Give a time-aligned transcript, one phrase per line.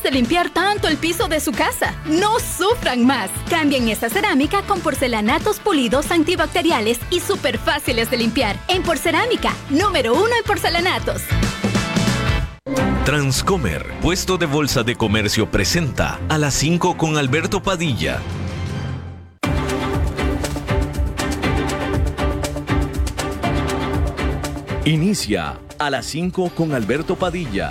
[0.00, 1.94] De limpiar tanto el piso de su casa?
[2.06, 3.30] No sufran más.
[3.50, 8.56] Cambien esta cerámica con porcelanatos pulidos antibacteriales y súper fáciles de limpiar.
[8.68, 11.22] En Porcerámica, número uno en porcelanatos.
[13.04, 18.20] Transcomer, puesto de bolsa de comercio, presenta a las 5 con Alberto Padilla.
[24.84, 27.70] Inicia a las 5 con Alberto Padilla.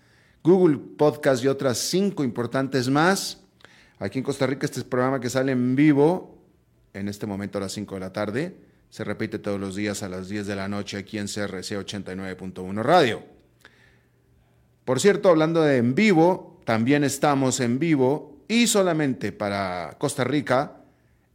[0.43, 3.41] Google Podcast y otras cinco importantes más.
[3.99, 6.39] Aquí en Costa Rica este es programa que sale en vivo
[6.93, 8.55] en este momento a las 5 de la tarde.
[8.89, 12.81] Se repite todos los días a las 10 de la noche aquí en CRC 89.1
[12.81, 13.23] Radio.
[14.85, 20.81] Por cierto, hablando de en vivo, también estamos en vivo y solamente para Costa Rica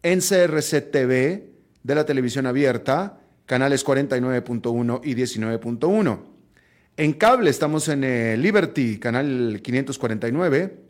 [0.03, 1.51] en CRC TV
[1.83, 6.36] de la televisión abierta, canales 49.1 y 19.1.
[6.99, 10.81] En cable estamos en eh, Liberty, canal 549,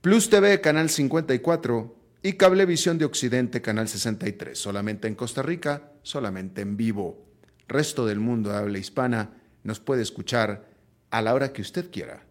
[0.00, 4.58] Plus TV, canal 54 y Cablevisión de Occidente, canal 63.
[4.58, 7.26] Solamente en Costa Rica, solamente en vivo.
[7.68, 10.70] Resto del mundo habla hispana nos puede escuchar
[11.10, 12.24] a la hora que usted quiera,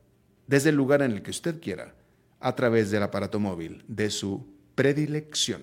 [0.48, 1.94] desde el lugar en el que usted quiera,
[2.40, 5.62] a través del aparato móvil de su predilección.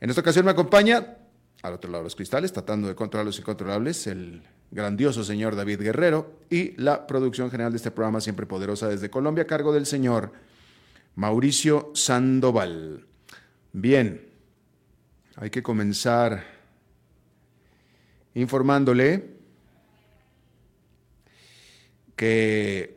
[0.00, 1.18] En esta ocasión me acompaña,
[1.60, 5.80] al otro lado de los cristales, tratando de controlar los incontrolables, el grandioso señor David
[5.80, 9.86] Guerrero y la producción general de este programa siempre poderosa desde Colombia a cargo del
[9.86, 10.32] señor
[11.14, 13.06] Mauricio Sandoval.
[13.72, 14.28] Bien,
[15.36, 16.44] hay que comenzar
[18.34, 19.38] informándole
[22.16, 22.96] que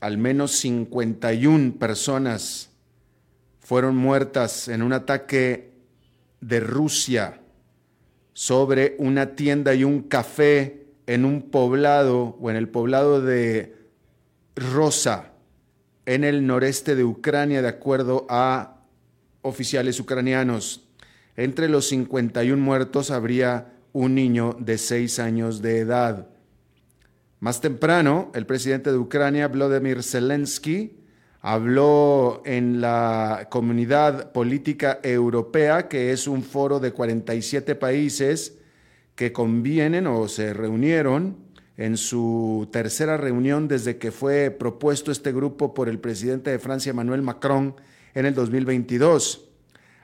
[0.00, 2.70] al menos 51 personas
[3.60, 5.72] fueron muertas en un ataque
[6.40, 7.40] de Rusia
[8.32, 13.76] sobre una tienda y un café en un poblado o en el poblado de
[14.54, 15.32] Rosa,
[16.04, 18.82] en el noreste de Ucrania, de acuerdo a
[19.42, 20.88] oficiales ucranianos.
[21.36, 26.28] Entre los 51 muertos habría un niño de 6 años de edad.
[27.40, 30.98] Más temprano, el presidente de Ucrania, Vladimir Zelensky,
[31.40, 38.55] habló en la Comunidad Política Europea, que es un foro de 47 países,
[39.16, 41.36] que convienen o se reunieron
[41.76, 46.90] en su tercera reunión desde que fue propuesto este grupo por el presidente de Francia,
[46.90, 47.74] Emmanuel Macron,
[48.14, 49.48] en el 2022.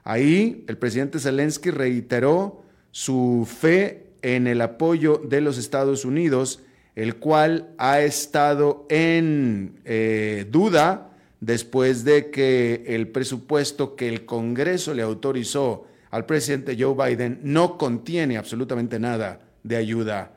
[0.04, 6.60] Ahí el presidente Zelensky reiteró su fe en el apoyo de los Estados Unidos,
[6.94, 11.10] el cual ha estado en eh, duda
[11.40, 17.78] después de que el presupuesto que el Congreso le autorizó al presidente Joe Biden no
[17.78, 20.30] contiene absolutamente nada de ayuda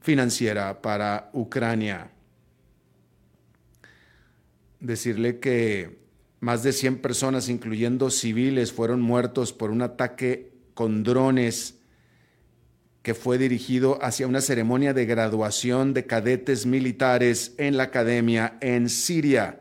[0.00, 2.12] financiera para Ucrania.
[4.78, 5.98] Decirle que
[6.38, 11.74] más de 100 personas, incluyendo civiles, fueron muertos por un ataque con drones
[13.02, 18.88] que fue dirigido hacia una ceremonia de graduación de cadetes militares en la academia en
[18.88, 19.58] Siria,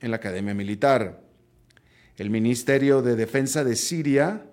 [0.00, 1.22] en la academia militar.
[2.16, 4.44] El Ministerio de Defensa de Siria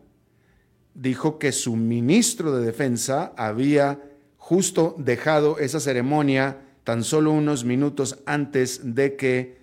[0.95, 3.99] dijo que su ministro de Defensa había
[4.37, 9.59] justo dejado esa ceremonia tan solo unos minutos antes de que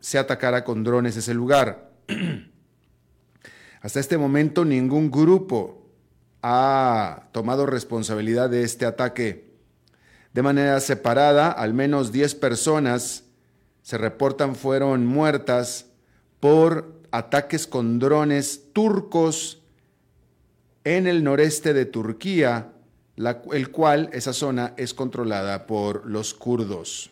[0.00, 1.90] se atacara con drones ese lugar.
[3.80, 5.86] Hasta este momento ningún grupo
[6.42, 9.52] ha tomado responsabilidad de este ataque.
[10.32, 13.24] De manera separada, al menos 10 personas
[13.82, 15.86] se reportan fueron muertas
[16.40, 19.61] por ataques con drones turcos
[20.84, 22.72] en el noreste de Turquía,
[23.52, 27.10] el cual esa zona es controlada por los kurdos.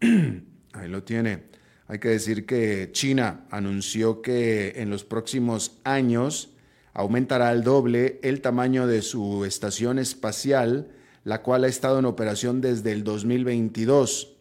[0.00, 1.44] Ahí lo tiene.
[1.88, 6.50] Hay que decir que China anunció que en los próximos años
[6.94, 10.88] aumentará al doble el tamaño de su estación espacial,
[11.24, 14.36] la cual ha estado en operación desde el 2022.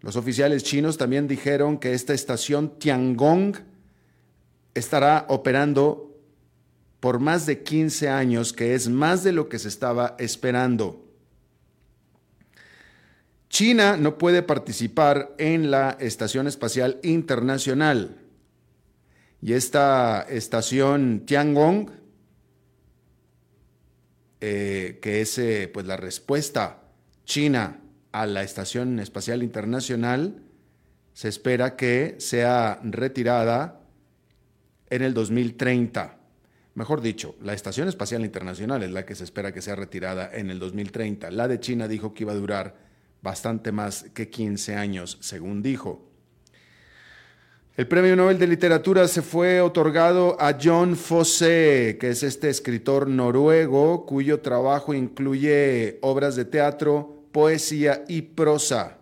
[0.00, 3.56] Los oficiales chinos también dijeron que esta estación Tiangong
[4.74, 6.10] estará operando
[7.00, 11.06] por más de 15 años, que es más de lo que se estaba esperando.
[13.48, 18.16] China no puede participar en la Estación Espacial Internacional.
[19.42, 21.90] Y esta estación Tiangong,
[24.40, 26.82] eh, que es eh, pues la respuesta
[27.24, 27.80] china
[28.12, 30.42] a la Estación Espacial Internacional,
[31.12, 33.79] se espera que sea retirada
[34.90, 36.18] en el 2030.
[36.74, 40.50] Mejor dicho, la Estación Espacial Internacional es la que se espera que sea retirada en
[40.50, 41.30] el 2030.
[41.30, 42.76] La de China dijo que iba a durar
[43.22, 46.06] bastante más que 15 años, según dijo.
[47.76, 53.08] El Premio Nobel de Literatura se fue otorgado a John Fosse, que es este escritor
[53.08, 58.98] noruego cuyo trabajo incluye obras de teatro, poesía y prosa.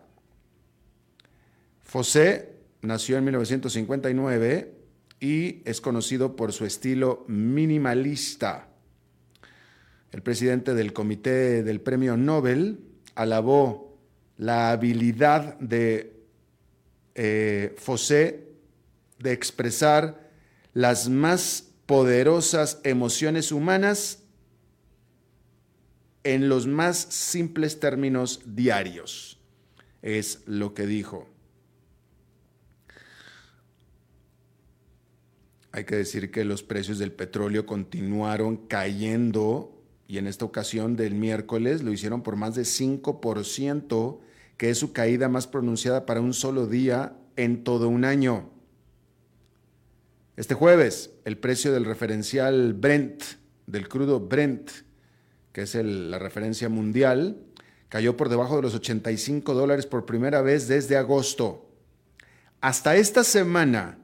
[1.83, 2.53] Fosse
[2.83, 4.78] nació en 1959
[5.21, 8.69] y es conocido por su estilo minimalista.
[10.13, 12.81] El presidente del comité del Premio Nobel
[13.15, 13.99] alabó
[14.37, 16.19] la habilidad de
[17.21, 17.75] eh,
[19.19, 20.31] de expresar
[20.73, 24.23] las más poderosas emociones humanas
[26.23, 29.41] en los más simples términos diarios.
[30.01, 31.29] Es lo que dijo.
[35.79, 41.15] Hay que decir que los precios del petróleo continuaron cayendo y en esta ocasión del
[41.15, 44.19] miércoles lo hicieron por más de 5%
[44.57, 48.51] que es su caída más pronunciada para un solo día en todo un año.
[50.37, 53.23] Este jueves, el precio del referencial Brent,
[53.69, 54.69] del crudo Brent,
[55.53, 57.41] que es la referencia mundial,
[57.89, 61.71] cayó por debajo de los 85 dólares por primera vez desde agosto.
[62.61, 63.99] Hasta esta semana,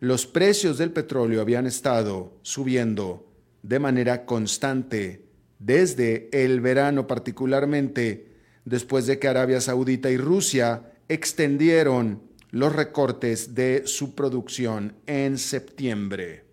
[0.00, 3.26] los precios del petróleo habían estado subiendo
[3.62, 5.24] de manera constante
[5.58, 13.82] desde el verano particularmente después de que Arabia Saudita y Rusia extendieron los recortes de
[13.86, 16.44] su producción en septiembre.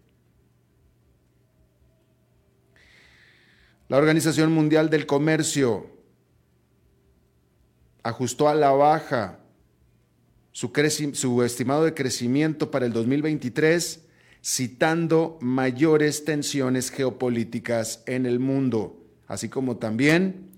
[3.90, 5.92] La Organización Mundial del Comercio
[8.02, 9.40] ajustó a la baja
[10.54, 14.06] su, estimado de crecimiento para el 2023,
[14.42, 20.52] citando mayores tensiones geopolíticas en el mundo, así como también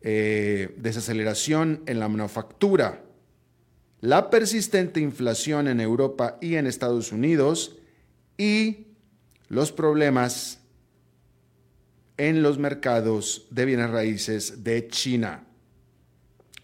[0.00, 3.02] eh, desaceleración en la manufactura,
[4.00, 7.76] la persistente inflación en Europa y en Estados Unidos
[8.38, 8.86] y
[9.48, 10.60] los problemas
[12.16, 15.44] en los mercados de bienes raíces de China.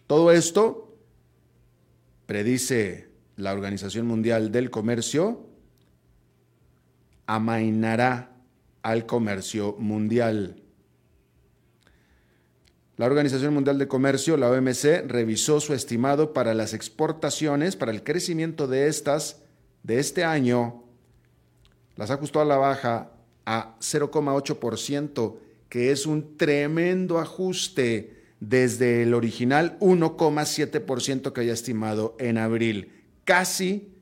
[0.07, 0.88] Todo esto,
[2.29, 5.49] predice la Organización Mundial del Comercio,
[7.25, 8.37] amainará
[8.83, 10.63] al comercio mundial.
[12.99, 18.05] La Organización Mundial de Comercio, la OMC, revisó su estimado para las exportaciones, para el
[18.05, 19.41] crecimiento de estas
[19.83, 20.85] de este año,
[21.97, 23.11] las ajustó a la baja
[23.47, 25.39] a 0,8%,
[25.71, 32.93] que es un tremendo ajuste desde el original 1,7% que había estimado en abril.
[33.25, 33.95] Casi,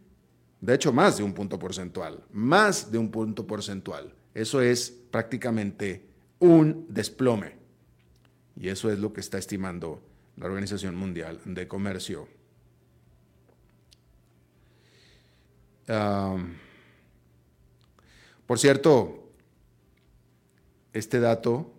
[0.61, 4.15] de hecho, más de un punto porcentual, más de un punto porcentual.
[4.35, 6.07] Eso es prácticamente
[6.39, 7.57] un desplome.
[8.59, 10.03] Y eso es lo que está estimando
[10.37, 12.29] la Organización Mundial de Comercio.
[18.45, 19.31] por cierto,
[20.93, 21.76] este dato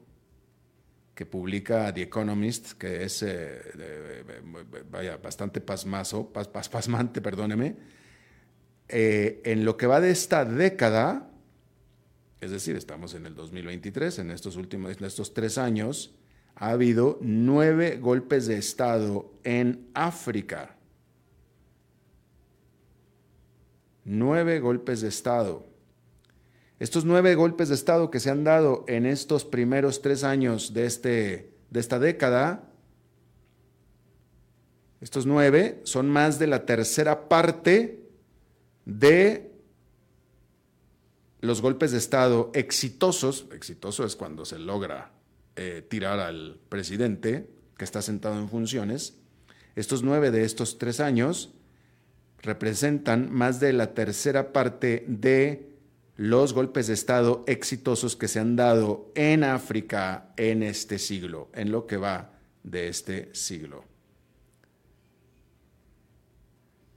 [1.17, 4.23] que publica The Economist, que es eh,
[4.91, 7.75] vaya, bastante pasmazo, pasmante, perdóneme,
[8.87, 11.31] eh, en lo que va de esta década,
[12.39, 16.13] es decir, estamos en el 2023, en estos últimos, en estos tres años,
[16.53, 20.77] ha habido nueve golpes de Estado en África.
[24.05, 25.65] Nueve golpes de Estado.
[26.79, 30.85] Estos nueve golpes de Estado que se han dado en estos primeros tres años de,
[30.85, 32.69] este, de esta década,
[35.01, 38.07] estos nueve son más de la tercera parte
[38.85, 39.51] de
[41.41, 45.11] los golpes de Estado exitosos, exitoso es cuando se logra
[45.55, 49.17] eh, tirar al presidente que está sentado en funciones,
[49.75, 51.53] estos nueve de estos tres años
[52.43, 55.76] representan más de la tercera parte de
[56.17, 61.71] los golpes de Estado exitosos que se han dado en África en este siglo, en
[61.71, 62.31] lo que va
[62.63, 63.85] de este siglo.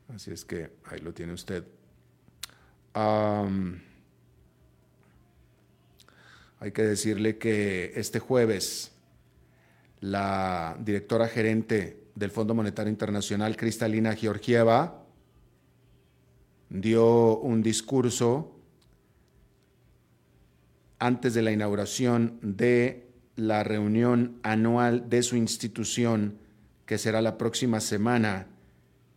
[0.09, 1.65] Así es que ahí lo tiene usted.
[6.59, 8.93] hay que decirle que este jueves
[10.01, 15.05] la directora gerente del Fondo Monetario Internacional, Cristalina Georgieva,
[16.71, 18.60] dio un discurso
[21.01, 26.39] antes de la inauguración de la reunión anual de su institución,
[26.87, 28.47] que será la próxima semana,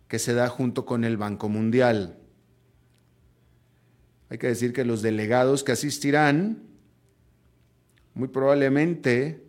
[0.07, 2.17] que se da junto con el Banco Mundial.
[4.29, 6.63] Hay que decir que los delegados que asistirán
[8.13, 9.43] muy probablemente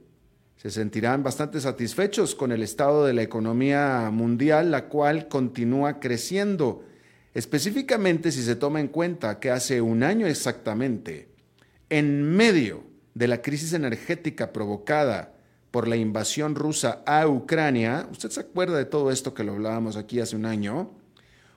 [0.57, 6.85] se sentirán bastante satisfechos con el estado de la economía mundial, la cual continúa creciendo,
[7.35, 11.34] específicamente si se toma en cuenta que hace un año exactamente,
[11.91, 15.35] en medio de la crisis energética provocada
[15.71, 19.97] por la invasión rusa a Ucrania, usted se acuerda de todo esto que lo hablábamos
[19.97, 20.93] aquí hace un año,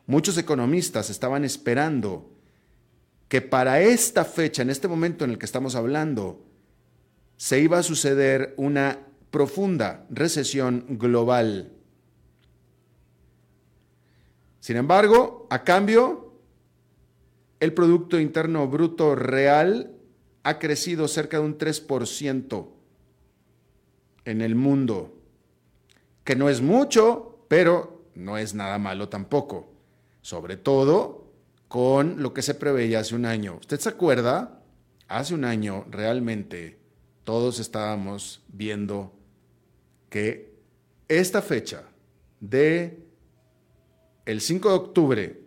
[0.05, 2.31] muchos economistas estaban esperando
[3.27, 6.43] que para esta fecha, en este momento en el que estamos hablando,
[7.36, 11.72] se iba a suceder una profunda recesión global.
[14.60, 16.34] Sin embargo, a cambio,
[17.60, 19.97] el Producto Interno Bruto Real
[20.48, 22.68] ha crecido cerca de un 3%
[24.24, 25.13] en el mundo,
[26.24, 29.70] que no es mucho, pero no es nada malo tampoco,
[30.22, 31.34] sobre todo
[31.68, 33.58] con lo que se preveía hace un año.
[33.60, 34.63] ¿Usted se acuerda?
[35.10, 36.80] Hace un año realmente
[37.25, 39.12] todos estábamos viendo
[40.10, 40.56] que
[41.10, 41.84] esta fecha
[42.39, 43.04] de
[44.25, 45.42] el 5 de octubre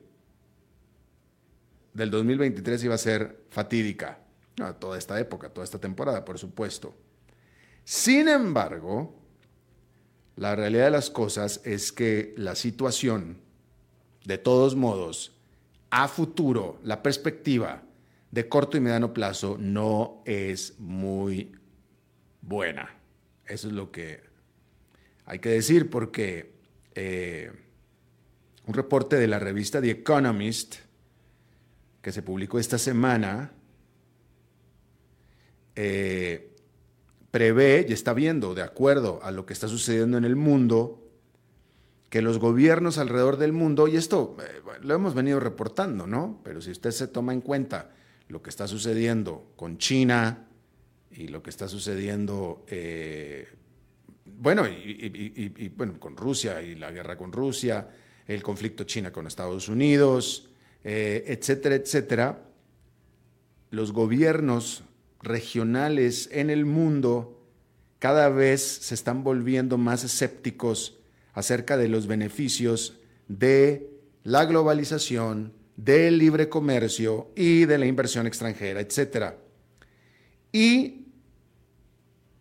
[1.95, 4.19] del 2023 iba a ser fatídica.
[4.79, 6.95] Toda esta época, toda esta temporada, por supuesto.
[7.85, 9.15] Sin embargo,
[10.37, 13.39] la realidad de las cosas es que la situación,
[14.25, 15.37] de todos modos,
[15.91, 17.83] a futuro, la perspectiva
[18.31, 21.53] de corto y mediano plazo no es muy
[22.41, 22.97] buena.
[23.47, 24.23] Eso es lo que
[25.25, 26.55] hay que decir porque
[26.95, 27.53] eh,
[28.67, 30.77] un reporte de la revista The Economist
[32.03, 33.53] que se publicó esta semana
[35.83, 36.51] eh,
[37.31, 41.03] prevé y está viendo, de acuerdo a lo que está sucediendo en el mundo,
[42.11, 46.41] que los gobiernos alrededor del mundo, y esto eh, lo hemos venido reportando, ¿no?
[46.45, 47.93] Pero si usted se toma en cuenta
[48.29, 50.49] lo que está sucediendo con China,
[51.13, 53.49] y lo que está sucediendo, eh,
[54.25, 57.89] bueno, y, bueno, con Rusia y la guerra con Rusia,
[58.27, 60.51] el conflicto China con Estados Unidos,
[60.85, 62.43] eh, etcétera, etcétera,
[63.71, 64.85] los gobiernos
[65.23, 67.41] regionales en el mundo
[67.99, 70.99] cada vez se están volviendo más escépticos
[71.35, 72.99] acerca de los beneficios
[73.29, 73.91] de
[74.25, 79.39] la globalización, del libre comercio y de la inversión extranjera, etcétera.
[80.53, 81.07] Y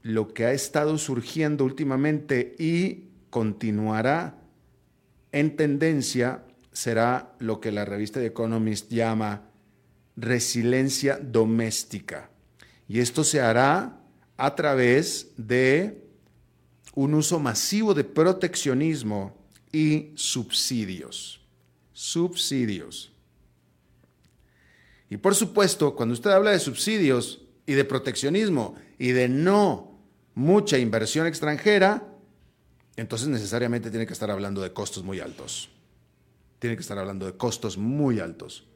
[0.01, 4.41] lo que ha estado surgiendo últimamente y continuará
[5.31, 9.50] en tendencia será lo que la revista The Economist llama
[10.15, 12.29] resiliencia doméstica.
[12.89, 14.01] Y esto se hará
[14.36, 16.03] a través de
[16.96, 19.38] un uso masivo de proteccionismo
[19.72, 21.39] y subsidios.
[21.93, 23.12] Subsidios.
[25.10, 30.00] Y por supuesto, cuando usted habla de subsidios y de proteccionismo y de no
[30.34, 32.08] mucha inversión extranjera,
[32.96, 35.69] entonces necesariamente tiene que estar hablando de costos muy altos.
[36.58, 38.67] Tiene que estar hablando de costos muy altos.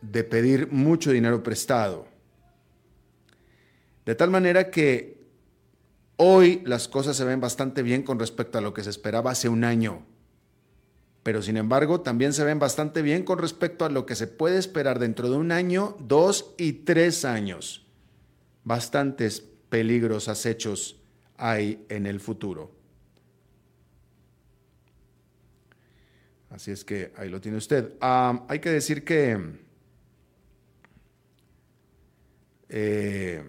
[0.00, 2.11] De pedir mucho dinero prestado.
[4.04, 5.22] De tal manera que
[6.16, 9.48] hoy las cosas se ven bastante bien con respecto a lo que se esperaba hace
[9.48, 10.04] un año.
[11.22, 14.58] Pero sin embargo, también se ven bastante bien con respecto a lo que se puede
[14.58, 17.86] esperar dentro de un año, dos y tres años.
[18.64, 21.00] Bastantes peligros acechos
[21.36, 22.72] hay en el futuro.
[26.50, 27.94] Así es que ahí lo tiene usted.
[28.00, 29.38] Hay que decir que
[32.68, 33.42] eh,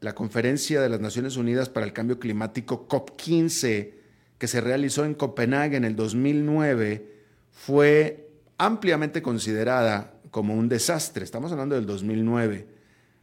[0.00, 3.92] la conferencia de las Naciones Unidas para el Cambio Climático COP15,
[4.38, 7.06] que se realizó en Copenhague en el 2009,
[7.52, 11.24] fue ampliamente considerada como un desastre.
[11.24, 12.66] Estamos hablando del 2009.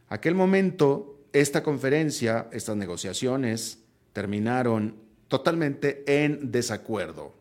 [0.08, 3.80] Aquel momento, esta conferencia, estas negociaciones,
[4.12, 7.34] terminaron totalmente en desacuerdo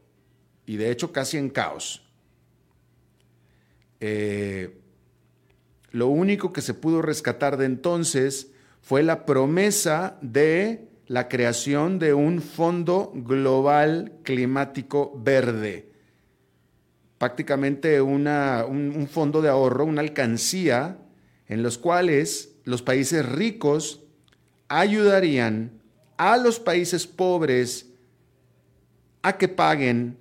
[0.65, 2.03] y de hecho casi en caos.
[3.99, 4.79] Eh,
[5.91, 8.51] lo único que se pudo rescatar de entonces
[8.87, 15.91] fue la promesa de la creación de un fondo global climático verde,
[17.17, 20.99] prácticamente un, un fondo de ahorro, una alcancía
[21.49, 24.05] en los cuales los países ricos
[24.69, 25.81] ayudarían
[26.15, 27.87] a los países pobres
[29.21, 30.17] a que paguen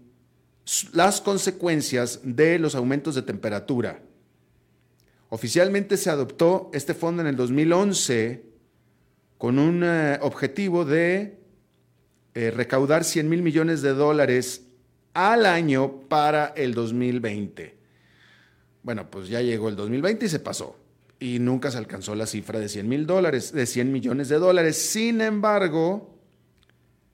[0.93, 4.03] las consecuencias de los aumentos de temperatura.
[5.29, 8.46] Oficialmente se adoptó este fondo en el 2011
[9.47, 11.39] con un eh, objetivo de
[12.35, 14.67] eh, recaudar 100 mil millones de dólares
[15.15, 17.77] al año para el 2020.
[18.83, 20.77] Bueno, pues ya llegó el 2020 y se pasó.
[21.21, 24.79] Y nunca se alcanzó la cifra de 100 mil dólares, de 100 millones de dólares.
[24.79, 26.19] Sin embargo,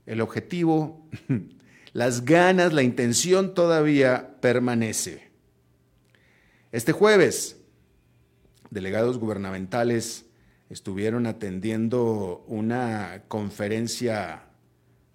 [0.06, 1.06] el objetivo,
[1.92, 5.30] las ganas, la intención todavía permanece.
[6.70, 7.58] Este jueves,
[8.70, 10.24] delegados gubernamentales
[10.72, 14.44] estuvieron atendiendo una conferencia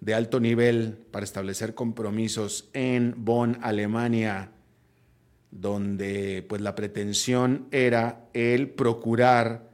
[0.00, 4.52] de alto nivel para establecer compromisos en Bonn, Alemania,
[5.50, 9.68] donde pues la pretensión era el procurar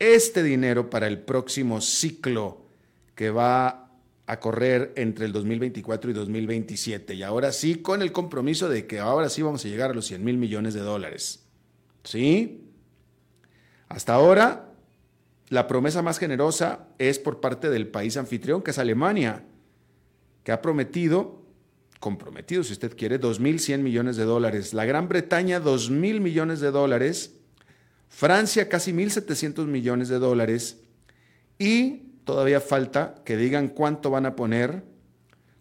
[0.00, 2.66] este dinero para el próximo ciclo
[3.14, 3.88] que va
[4.26, 7.14] a correr entre el 2024 y 2027.
[7.14, 10.06] Y ahora sí, con el compromiso de que ahora sí vamos a llegar a los
[10.06, 11.44] 100 mil millones de dólares.
[12.02, 12.64] ¿Sí?
[13.88, 14.69] Hasta ahora
[15.50, 19.44] la promesa más generosa es por parte del país anfitrión, que es Alemania,
[20.44, 21.42] que ha prometido,
[21.98, 24.72] comprometido si usted quiere, 2.100 millones de dólares.
[24.72, 27.34] La Gran Bretaña, 2.000 millones de dólares.
[28.08, 30.78] Francia, casi 1.700 millones de dólares.
[31.58, 34.84] Y todavía falta que digan cuánto van a poner,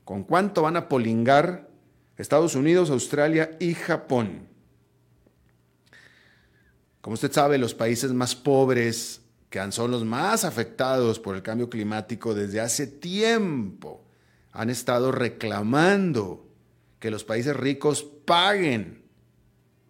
[0.06, 1.68] con cuánto van a polingar
[2.16, 4.48] Estados Unidos, Australia y Japón.
[7.02, 9.19] Como usted sabe, los países más pobres
[9.50, 14.06] que son los más afectados por el cambio climático desde hace tiempo,
[14.52, 16.48] han estado reclamando
[17.00, 19.04] que los países ricos paguen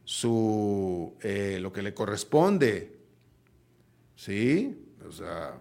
[0.05, 2.97] su, eh, lo que le corresponde.
[4.15, 4.85] ¿Sí?
[5.07, 5.57] O sea,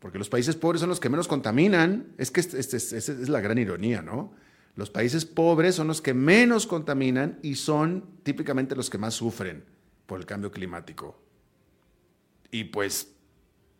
[0.00, 2.12] porque los países pobres son los que menos contaminan.
[2.18, 4.32] Es que esta este, este, es la gran ironía, ¿no?
[4.76, 9.64] Los países pobres son los que menos contaminan y son típicamente los que más sufren
[10.06, 11.23] por el cambio climático
[12.54, 13.12] y pues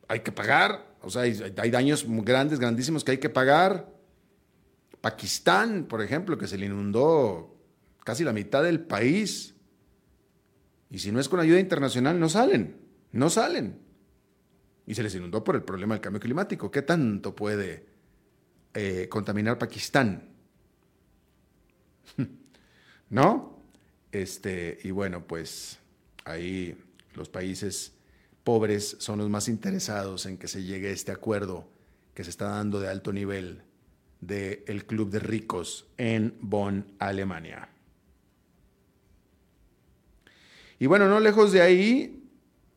[0.08, 3.88] hay que pagar, o sea, hay, daños grandes, grandísimos que hay que pagar.
[5.00, 7.56] Pakistán, por ejemplo, que se le inundó
[8.02, 9.54] casi la mitad del país.
[10.90, 12.76] Y si no es con ayuda internacional, no salen,
[13.12, 13.78] no salen.
[14.88, 16.72] Y se les inundó por el problema del cambio climático.
[16.72, 17.86] ¿Qué tanto puede
[18.74, 20.30] eh, contaminar Pakistán?
[23.10, 23.62] ¿No?
[24.10, 25.78] Este, y bueno, pues
[26.24, 26.76] ahí
[27.14, 27.93] los países
[28.44, 31.66] pobres son los más interesados en que se llegue a este acuerdo
[32.14, 33.62] que se está dando de alto nivel
[34.20, 37.68] del Club de Ricos en Bonn, Alemania.
[40.78, 42.22] Y bueno, no lejos de ahí,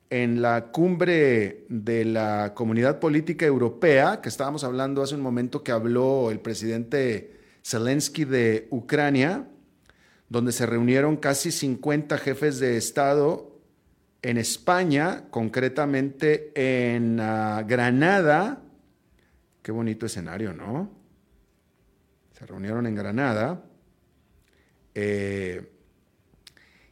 [0.10, 5.72] en la cumbre de la Comunidad Política Europea, que estábamos hablando hace un momento que
[5.72, 9.48] habló el presidente Zelensky de Ucrania,
[10.30, 13.57] donde se reunieron casi 50 jefes de Estado
[14.22, 18.62] en España, concretamente en ah, Granada.
[19.62, 20.90] Qué bonito escenario, ¿no?
[22.38, 23.64] Se reunieron en Granada.
[24.94, 25.72] Eh,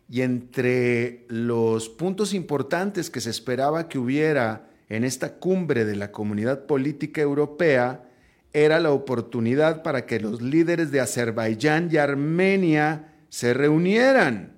[0.08, 6.12] y entre los puntos importantes que se esperaba que hubiera en esta cumbre de la
[6.12, 8.08] comunidad política europea
[8.54, 14.55] era la oportunidad para que los líderes de Azerbaiyán y Armenia se reunieran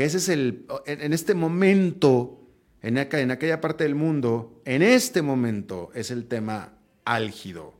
[0.00, 2.40] que ese es el, en este momento,
[2.80, 6.72] en, en aquella parte del mundo, en este momento es el tema
[7.04, 7.74] álgido,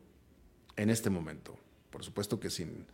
[0.77, 1.59] en este momento.
[1.89, 2.85] Por supuesto que sin,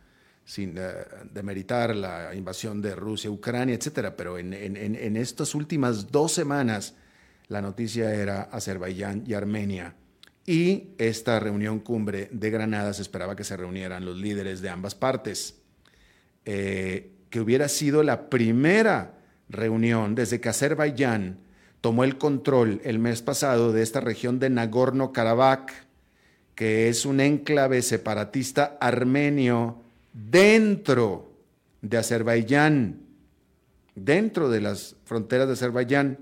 [0.45, 0.91] sin eh,
[1.29, 6.95] demeritar la invasión de Rusia, Ucrania, etcétera, pero en, en, estas últimas dos semanas
[7.49, 9.93] la noticia era Azerbaiyán y Armenia.
[10.45, 14.95] y esta reunión cumbre de Granada se esperaba que se reunieran los líderes de ambas
[14.95, 15.57] partes,
[16.45, 19.15] eh, que hubiera sido la primera
[19.49, 21.39] reunión desde que Azerbaiyán
[21.81, 25.67] tomó el control el mes pasado de esta región de Nagorno-Karabaj,
[26.55, 29.81] que es un enclave separatista armenio
[30.13, 31.31] dentro
[31.81, 33.01] de Azerbaiyán,
[33.95, 36.19] dentro de las fronteras de Azerbaiyán.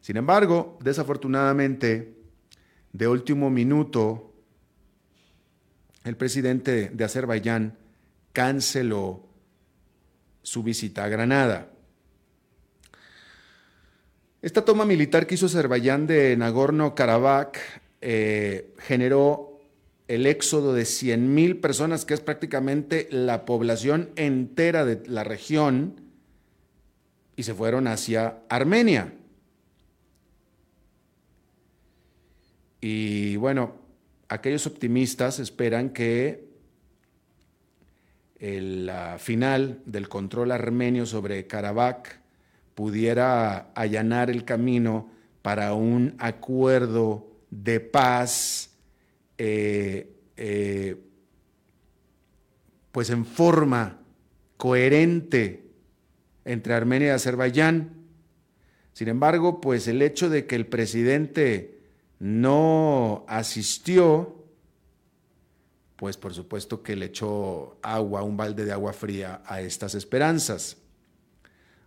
[0.00, 2.14] Sin embargo, desafortunadamente,
[2.92, 4.34] de último minuto,
[6.04, 7.76] el presidente de Azerbaiyán
[8.32, 9.26] canceló
[10.42, 11.70] su visita a Granada.
[14.42, 17.52] Esta toma militar que hizo Azerbaiyán de Nagorno-Karabaj
[18.00, 19.60] eh, generó
[20.08, 26.00] el éxodo de 100.000 personas, que es prácticamente la población entera de la región,
[27.36, 29.12] y se fueron hacia Armenia.
[32.80, 33.76] Y bueno,
[34.28, 36.48] aquellos optimistas esperan que
[38.38, 42.19] el final del control armenio sobre Karabaj
[42.74, 45.10] pudiera allanar el camino
[45.42, 48.70] para un acuerdo de paz,
[49.38, 50.96] eh, eh,
[52.92, 53.98] pues en forma
[54.56, 55.70] coherente
[56.44, 57.94] entre Armenia y Azerbaiyán.
[58.92, 61.80] Sin embargo, pues el hecho de que el presidente
[62.18, 64.44] no asistió,
[65.96, 70.76] pues por supuesto que le echó agua, un balde de agua fría a estas esperanzas.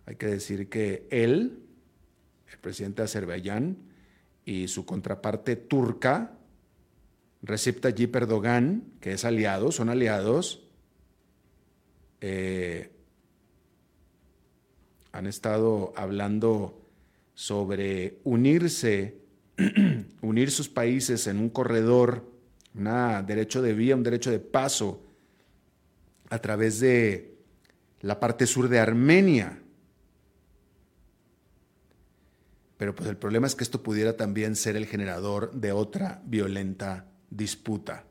[0.06, 1.60] Hay que decir que él,
[2.52, 3.76] el presidente de Azerbaiyán,
[4.44, 6.38] y su contraparte turca,
[7.42, 10.62] Recep Tayyip Erdogan, que es aliado, son aliados,
[12.20, 12.90] eh,
[15.12, 16.80] han estado hablando
[17.34, 19.24] sobre unirse
[20.20, 22.24] unir sus países en un corredor,
[22.74, 25.02] un derecho de vía, un derecho de paso
[26.30, 27.36] a través de
[28.00, 29.60] la parte sur de Armenia.
[32.84, 37.06] Pero pues el problema es que esto pudiera también ser el generador de otra violenta
[37.30, 38.04] disputa.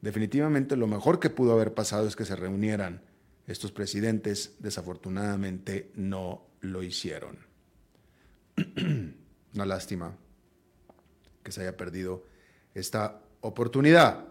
[0.00, 3.02] Definitivamente lo mejor que pudo haber pasado es que se reunieran
[3.46, 7.38] estos presidentes, desafortunadamente no lo hicieron.
[9.54, 10.16] Una lástima
[11.44, 12.24] que se haya perdido
[12.74, 14.24] esta oportunidad.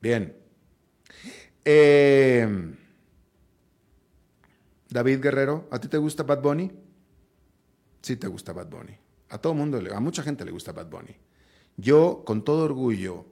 [0.00, 0.36] Bien.
[1.64, 2.74] Eh,
[4.90, 6.83] David Guerrero, ¿a ti te gusta Bad Bunny?
[8.04, 8.92] Sí te gusta Bad Bunny.
[9.30, 11.16] A todo mundo, a mucha gente le gusta Bad Bunny.
[11.78, 13.24] Yo, con todo orgullo,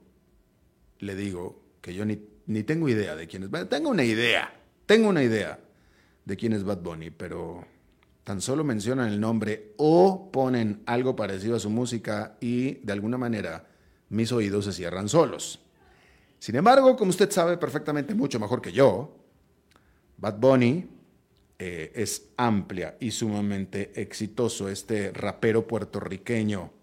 [0.97, 3.69] le digo que yo ni, ni tengo idea de quién es.
[3.69, 4.51] Tengo una idea,
[4.87, 5.59] tengo una idea
[6.25, 7.63] de quién es Bad Bunny, pero
[8.23, 13.19] tan solo mencionan el nombre o ponen algo parecido a su música y de alguna
[13.19, 13.67] manera
[14.09, 15.59] mis oídos se cierran solos.
[16.39, 19.15] Sin embargo, como usted sabe perfectamente mucho mejor que yo,
[20.17, 20.87] Bad Bunny
[21.65, 26.73] eh, es amplia y sumamente exitoso, este rapero puertorriqueño,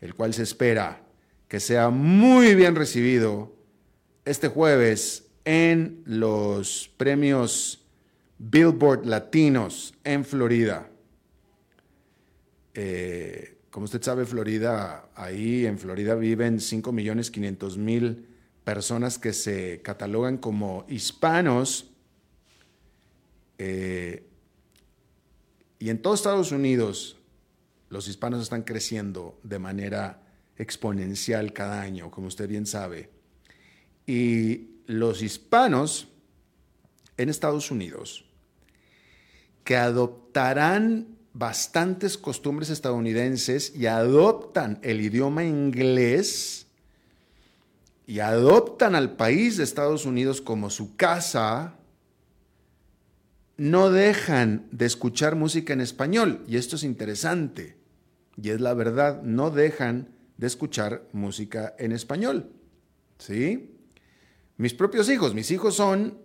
[0.00, 1.04] el cual se espera
[1.48, 3.56] que sea muy bien recibido
[4.24, 7.84] este jueves en los premios
[8.38, 10.88] Billboard Latinos en Florida.
[12.72, 18.26] Eh, como usted sabe, Florida, ahí en Florida viven 5.500.000
[18.62, 21.93] personas que se catalogan como hispanos.
[23.58, 24.26] Eh,
[25.78, 27.16] y en todos Estados Unidos,
[27.88, 30.22] los hispanos están creciendo de manera
[30.56, 33.10] exponencial cada año, como usted bien sabe.
[34.06, 36.08] Y los hispanos
[37.16, 38.24] en Estados Unidos
[39.64, 46.66] que adoptarán bastantes costumbres estadounidenses y adoptan el idioma inglés
[48.06, 51.74] y adoptan al país de Estados Unidos como su casa,
[53.56, 56.44] no dejan de escuchar música en español.
[56.48, 57.76] Y esto es interesante.
[58.40, 62.50] Y es la verdad, no dejan de escuchar música en español.
[63.18, 63.76] ¿Sí?
[64.56, 66.18] Mis propios hijos, mis hijos son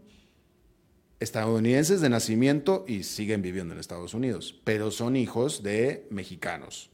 [1.20, 6.90] estadounidenses de nacimiento y siguen viviendo en Estados Unidos, pero son hijos de mexicanos.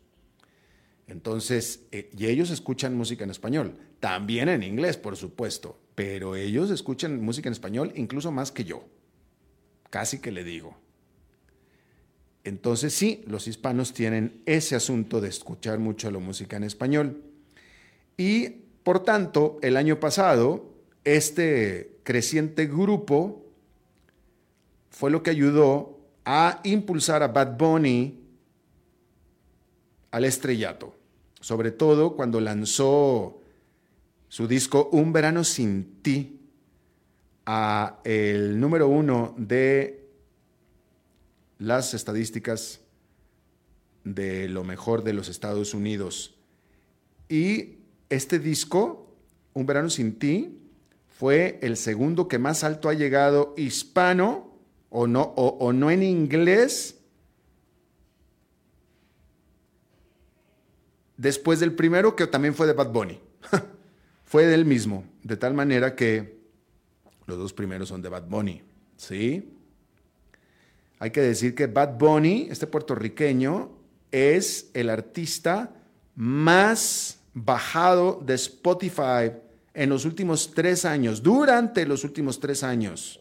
[1.08, 6.72] Entonces, eh, y ellos escuchan música en español, también en inglés, por supuesto, pero ellos
[6.72, 8.88] escuchan música en español incluso más que yo,
[9.90, 10.76] casi que le digo.
[12.44, 17.24] Entonces, sí, los hispanos tienen ese asunto de escuchar mucho la música en español.
[18.18, 18.50] Y,
[18.84, 20.72] por tanto, el año pasado,
[21.04, 23.44] este creciente grupo
[24.92, 28.20] fue lo que ayudó a impulsar a Bad Bunny
[30.12, 30.96] al estrellato.
[31.42, 33.40] sobre todo cuando lanzó
[34.30, 36.35] su disco Un verano sin ti
[37.46, 40.10] a el número uno de
[41.60, 42.82] las estadísticas
[44.04, 46.36] de lo mejor de los Estados Unidos.
[47.30, 47.80] Y
[48.10, 49.02] este disco,
[49.54, 50.60] Un verano sin ti,
[51.18, 54.52] fue el segundo que más alto ha llegado hispano
[54.90, 56.98] o no, o, no en inglés
[61.16, 63.20] después del primero que también fue de Bad Bunny.
[64.26, 66.38] fue del mismo, de tal manera que
[67.26, 68.62] los dos primeros son de Bad Bunny,
[68.98, 69.52] ¿sí?
[71.00, 73.72] Hay que decir que Bad Bunny, este puertorriqueño,
[74.12, 75.72] es el artista
[76.16, 79.32] más bajado de Spotify
[79.74, 83.20] en los últimos tres años, durante los últimos tres años.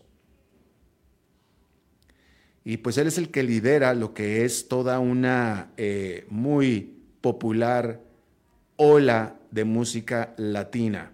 [2.64, 8.00] Y pues él es el que lidera lo que es toda una eh, muy popular
[8.76, 11.13] ola de música latina.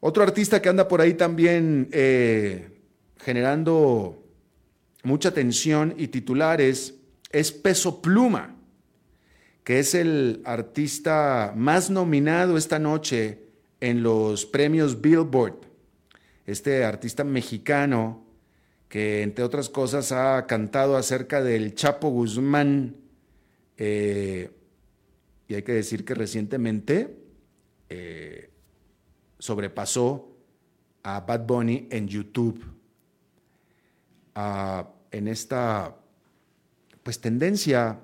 [0.00, 2.80] Otro artista que anda por ahí también eh,
[3.18, 4.22] generando
[5.02, 6.94] mucha atención y titulares
[7.30, 8.56] es Peso Pluma
[9.64, 13.38] que es el artista más nominado esta noche
[13.80, 15.60] en los premios Billboard.
[16.44, 18.26] Este artista mexicano
[18.88, 22.96] que, entre otras cosas, ha cantado acerca del Chapo Guzmán.
[23.76, 24.50] Eh,
[25.46, 27.16] y hay que decir que recientemente
[27.88, 28.49] eh,
[29.40, 30.28] sobrepasó
[31.02, 32.64] a Bad Bunny en YouTube.
[34.36, 35.96] Ah, en esta
[37.02, 37.98] pues tendencia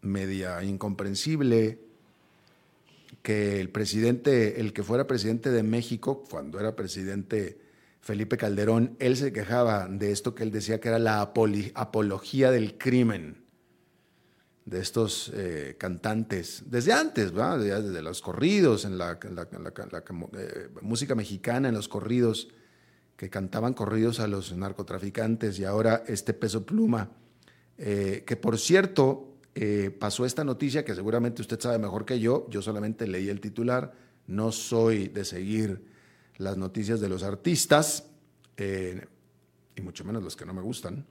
[0.00, 1.78] media incomprensible
[3.22, 7.60] que el presidente, el que fuera presidente de México, cuando era presidente
[8.00, 12.76] Felipe Calderón, él se quejaba de esto que él decía que era la apología del
[12.76, 13.41] crimen
[14.64, 21.74] de estos eh, cantantes, desde antes, desde los corridos, en la, eh, música mexicana, en
[21.74, 22.48] los corridos,
[23.16, 27.10] que cantaban corridos a los narcotraficantes y ahora este peso pluma,
[27.78, 29.28] eh, que por cierto,
[29.98, 33.92] pasó esta noticia que seguramente usted sabe mejor que yo, yo solamente leí el titular,
[34.26, 35.84] no soy de seguir
[36.38, 38.06] las noticias de los artistas,
[38.56, 41.04] y mucho menos los que no me gustan,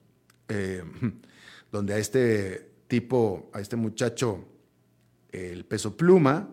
[1.71, 4.43] donde a este tipo, a este muchacho,
[5.32, 6.49] el peso pluma,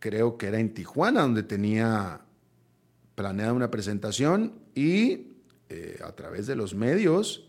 [0.00, 2.22] creo que era en Tijuana, donde tenía
[3.14, 5.28] planeada una presentación y
[6.04, 7.48] a través de los medios,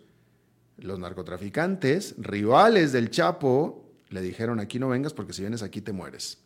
[0.78, 5.94] los narcotraficantes, rivales del Chapo, le dijeron, aquí no vengas porque si vienes aquí te
[5.94, 6.38] mueres.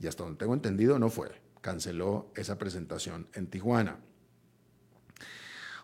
[0.00, 1.30] Y hasta donde tengo entendido, no fue.
[1.60, 4.00] Canceló esa presentación en Tijuana.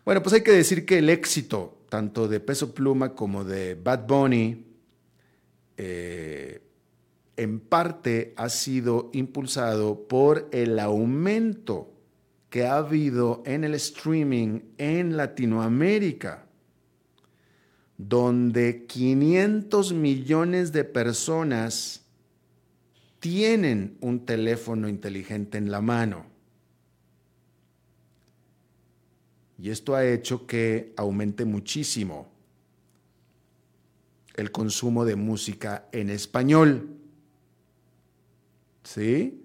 [0.05, 4.07] Bueno, pues hay que decir que el éxito, tanto de Peso Pluma como de Bad
[4.07, 4.67] Bunny,
[5.77, 6.63] eh,
[7.37, 11.93] en parte ha sido impulsado por el aumento
[12.51, 16.45] que ha habido en el streaming en Latinoamérica
[17.97, 22.05] donde 500 millones de personas
[23.21, 26.27] tienen un teléfono inteligente en la mano.
[29.65, 32.31] Y esto ha hecho que aumente muchísimo
[34.35, 36.99] el consumo de música en español.
[38.83, 39.43] ¿Sí?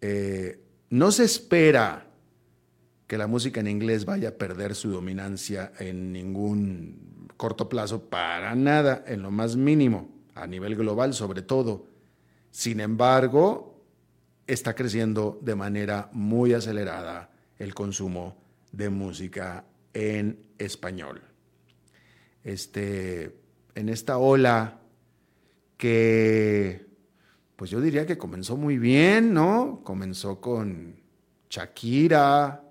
[0.00, 2.06] Eh, no se espera
[3.06, 8.54] que la música en inglés vaya a perder su dominancia en ningún corto plazo para
[8.54, 11.84] nada, en lo más mínimo, a nivel global sobre todo.
[12.50, 13.84] Sin embargo,
[14.46, 18.41] está creciendo de manera muy acelerada el consumo
[18.72, 21.22] de música en español.
[22.42, 23.36] Este,
[23.74, 24.80] en esta ola
[25.76, 26.86] que,
[27.56, 29.82] pues yo diría que comenzó muy bien, ¿no?
[29.84, 30.96] Comenzó con
[31.48, 32.64] Shakira,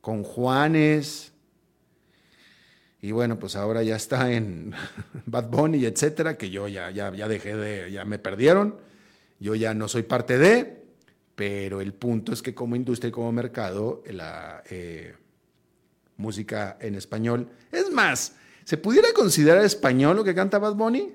[0.00, 1.34] con Juanes,
[3.04, 4.72] y bueno, pues ahora ya está en
[5.26, 8.76] Bad Bunny, etcétera, que yo ya, ya, ya dejé de, ya me perdieron.
[9.38, 10.83] Yo ya no soy parte de,
[11.34, 15.14] pero el punto es que como industria y como mercado, la eh,
[16.16, 21.12] música en español, es más, ¿se pudiera considerar español lo que canta Bad Bunny?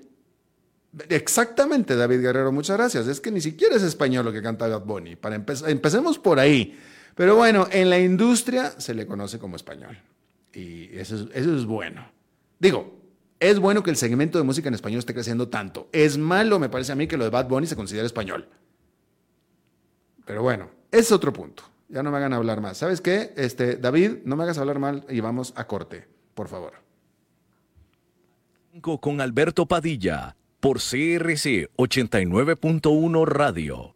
[1.09, 3.07] Exactamente, David Guerrero, muchas gracias.
[3.07, 5.15] Es que ni siquiera es español lo que canta Bad Bunny.
[5.15, 6.77] Para empecemos por ahí.
[7.15, 9.99] Pero bueno, en la industria se le conoce como español.
[10.53, 12.09] Y eso es, bueno.
[12.59, 12.97] Digo,
[13.39, 15.89] es bueno que el segmento de música en español esté creciendo tanto.
[15.91, 18.47] Es malo, me parece a mí, que lo de Bad Bunny se considere español.
[20.29, 21.63] Pero bueno, es otro punto.
[21.87, 22.77] Ya no me hagan hablar más.
[22.77, 23.33] ¿Sabes qué?
[23.35, 26.73] Este, David, no me hagas hablar mal y vamos a corte, por favor.
[29.01, 33.95] Con Alberto Padilla por CRC 89.1 Radio.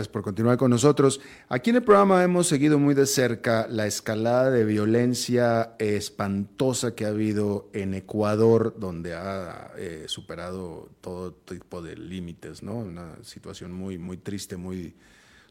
[0.00, 1.20] Gracias por continuar con nosotros.
[1.50, 7.04] Aquí en el programa hemos seguido muy de cerca la escalada de violencia espantosa que
[7.04, 12.76] ha habido en Ecuador, donde ha eh, superado todo tipo de límites, ¿no?
[12.76, 14.94] Una situación muy, muy triste, muy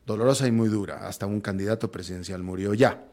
[0.08, 1.08] dolorosa y muy dura.
[1.08, 3.09] Hasta un candidato presidencial murió ya.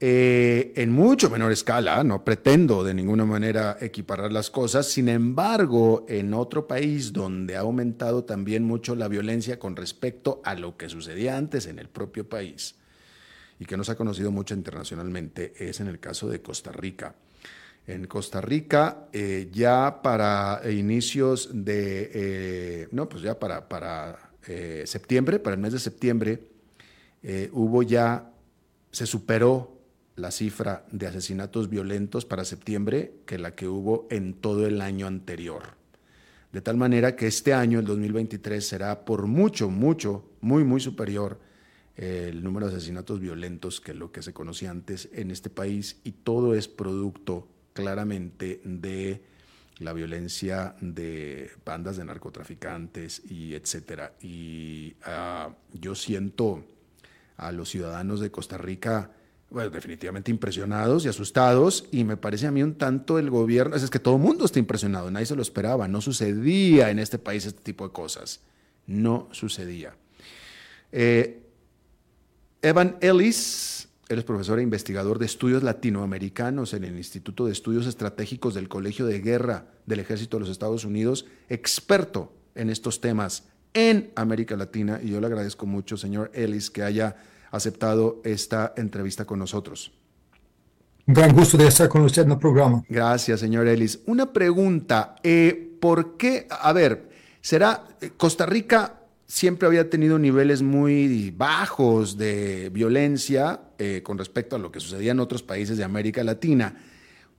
[0.00, 6.06] Eh, en mucho menor escala, no pretendo de ninguna manera equiparar las cosas, sin embargo,
[6.08, 10.88] en otro país donde ha aumentado también mucho la violencia con respecto a lo que
[10.88, 12.76] sucedía antes en el propio país
[13.58, 17.16] y que no se ha conocido mucho internacionalmente, es en el caso de Costa Rica.
[17.88, 24.30] En Costa Rica, eh, ya para inicios de, eh, no, pues ya para, para
[24.84, 26.40] septiembre, para el mes de septiembre,
[27.52, 28.30] hubo ya,
[28.90, 29.77] se superó
[30.18, 35.06] la cifra de asesinatos violentos para septiembre que la que hubo en todo el año
[35.06, 35.78] anterior.
[36.52, 41.38] De tal manera que este año, el 2023, será por mucho, mucho, muy, muy superior
[41.96, 46.00] eh, el número de asesinatos violentos que lo que se conocía antes en este país
[46.04, 49.22] y todo es producto claramente de
[49.78, 54.14] la violencia de bandas de narcotraficantes y etcétera.
[54.20, 56.64] Y ah, yo siento
[57.36, 59.12] a los ciudadanos de Costa Rica
[59.50, 63.88] bueno, definitivamente impresionados y asustados, y me parece a mí un tanto el gobierno, es
[63.88, 67.46] que todo el mundo está impresionado, nadie se lo esperaba, no sucedía en este país
[67.46, 68.40] este tipo de cosas,
[68.86, 69.96] no sucedía.
[70.92, 71.42] Eh,
[72.60, 77.86] Evan Ellis, él es profesor e investigador de estudios latinoamericanos en el Instituto de Estudios
[77.86, 83.44] Estratégicos del Colegio de Guerra del Ejército de los Estados Unidos, experto en estos temas
[83.72, 87.16] en América Latina, y yo le agradezco mucho, señor Ellis, que haya
[87.50, 89.92] aceptado esta entrevista con nosotros.
[91.06, 92.84] Un gran gusto de estar con usted en el programa.
[92.88, 94.00] Gracias, señor Ellis.
[94.06, 96.46] Una pregunta, eh, ¿por qué?
[96.50, 97.08] A ver,
[97.40, 97.84] ¿será
[98.16, 104.72] Costa Rica siempre había tenido niveles muy bajos de violencia eh, con respecto a lo
[104.72, 106.82] que sucedía en otros países de América Latina?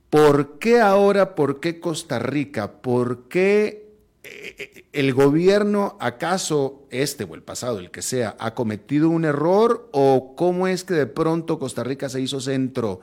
[0.08, 2.80] ¿Por qué ahora, por qué Costa Rica?
[2.80, 3.89] ¿Por qué
[4.22, 10.34] ¿El gobierno, acaso este o el pasado, el que sea, ha cometido un error o
[10.36, 13.00] cómo es que de pronto Costa Rica se hizo centro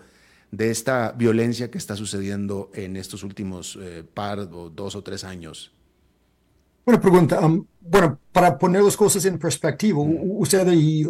[0.52, 5.24] de esta violencia que está sucediendo en estos últimos eh, par o dos o tres
[5.24, 5.72] años?
[6.86, 7.40] Buena pregunta.
[7.82, 11.08] Bueno, para poner las cosas en perspectiva, usted y eh,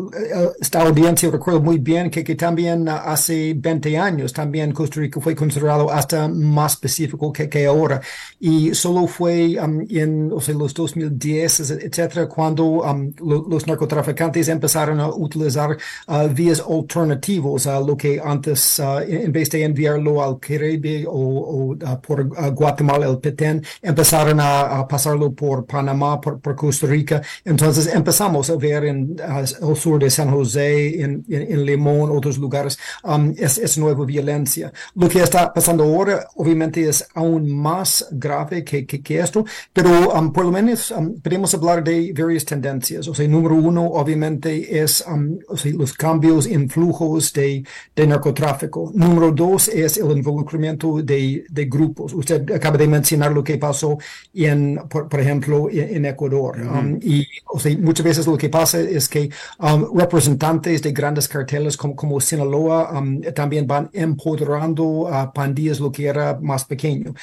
[0.61, 5.35] esta audiencia recuerda muy bien que, que, también hace 20 años también Costa Rica fue
[5.35, 7.99] considerado hasta más específico que, que ahora.
[8.39, 13.11] Y solo fue um, en o sea, los 2010, etcétera, cuando um,
[13.49, 15.77] los narcotraficantes empezaron a utilizar
[16.07, 21.11] uh, vías alternativas a lo que antes, uh, en vez de enviarlo al Caribe o,
[21.11, 27.21] o uh, por Guatemala, el Petén, empezaron a, a, pasarlo por Panamá, por, por Rica.
[27.45, 32.77] Entonces empezamos a ver en el sur de San José, en, en, Limón, otros lugares,
[33.03, 34.71] um, es, es, nueva violencia.
[34.95, 40.31] Lo que está pasando ahora obviamente es aún más grave que, que, esto, pero um,
[40.31, 43.07] por lo menos um, podemos hablar de varias tendencias.
[43.07, 47.63] O sea, número uno obviamente es um, o los cambios en flujos de,
[47.95, 48.91] de, narcotráfico.
[48.93, 52.13] Número dos es el involucramiento de, de, grupos.
[52.13, 53.97] Usted acaba de mencionar lo que pasó
[54.33, 56.46] en, por, por ejemplo, en, en Ecuador.
[56.55, 59.29] Um, y o sea, muchas veces lo que pasa es que
[59.59, 65.91] um, representantes de grandes carteles como, como Sinaloa um, también van empoderando a pandillas lo
[65.91, 67.13] que era más pequeño.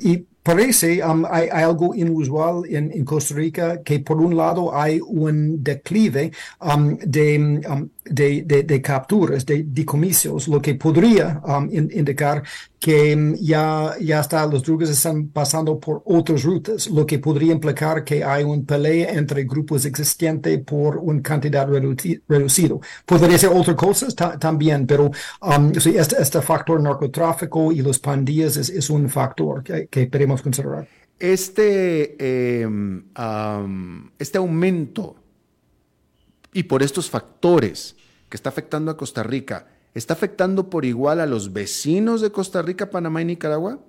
[0.00, 5.00] y parece, hay, hay, algo inusual en, en, Costa Rica, que por un lado hay
[5.06, 6.32] un declive
[7.04, 7.60] de
[8.10, 12.42] de, de, capturas, de decomicios, lo que podría um, indicar
[12.78, 17.52] que um, ya, ya está, los drogas están pasando por otras rutas, lo que podría
[17.52, 22.80] implicar que hay una pelea entre grupos existentes por una cantidad reducido.
[23.06, 24.08] Podría ser otra cosa
[24.38, 25.10] también, pero
[25.42, 30.42] um, este, este, factor narcotráfico y los pandillas es, es un factor que, que queremos
[30.42, 30.88] considerar.
[31.20, 33.04] Este, em,
[34.18, 35.16] este aumento
[36.52, 37.94] y por estos factores
[38.30, 42.62] que está afectando a Costa Rica, ¿está afectando por igual a los vecinos de Costa
[42.62, 43.80] Rica, Panamá y Nicaragua?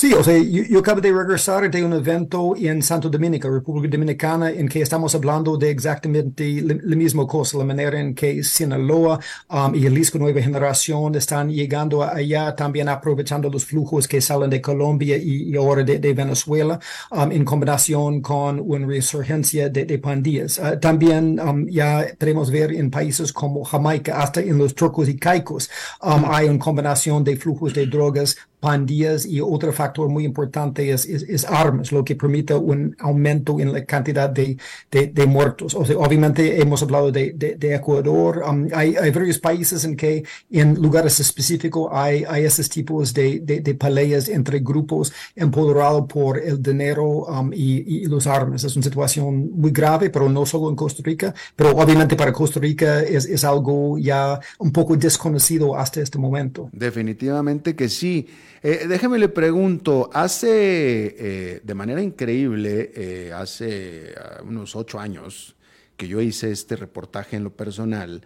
[0.00, 4.48] Sí, o sea, yo, acabo de regresar de un evento en Santo Domingo, República Dominicana,
[4.48, 9.20] en que estamos hablando de exactamente la, misma cosa, la manera en que Sinaloa
[9.50, 14.62] um, y Jalisco Nueva Generación están llegando allá, también aprovechando los flujos que salen de
[14.62, 16.80] Colombia y, ahora de, Venezuela,
[17.10, 20.58] um, en combinación con una resurgencia de, pandillas.
[20.58, 25.18] Uh, también um, ya podemos ver en países como Jamaica, hasta en los turcos y
[25.18, 25.68] caicos,
[26.00, 31.44] hay una combinación de flujos de drogas pandillas y otro factor muy importante es, es,
[31.46, 34.58] armas, lo que permite un aumento en la cantidad de,
[34.90, 35.74] de, muertos.
[35.74, 38.42] O sea, obviamente hemos hablado de, de, Ecuador.
[38.46, 43.40] Um, hay, hay, varios países en que en lugares específicos hay, hay esos tipos de,
[43.40, 48.64] de, peleas entre grupos empoderados por el dinero um, y, y, los armas.
[48.64, 52.60] Es una situación muy grave, pero no solo en Costa Rica, pero obviamente para Costa
[52.60, 56.68] Rica es, es algo ya un poco desconocido hasta este momento.
[56.72, 58.28] Definitivamente que sí.
[58.62, 65.56] Eh, déjeme le pregunto, hace eh, de manera increíble, eh, hace ah, unos ocho años
[65.96, 68.22] que yo hice este reportaje en lo personal,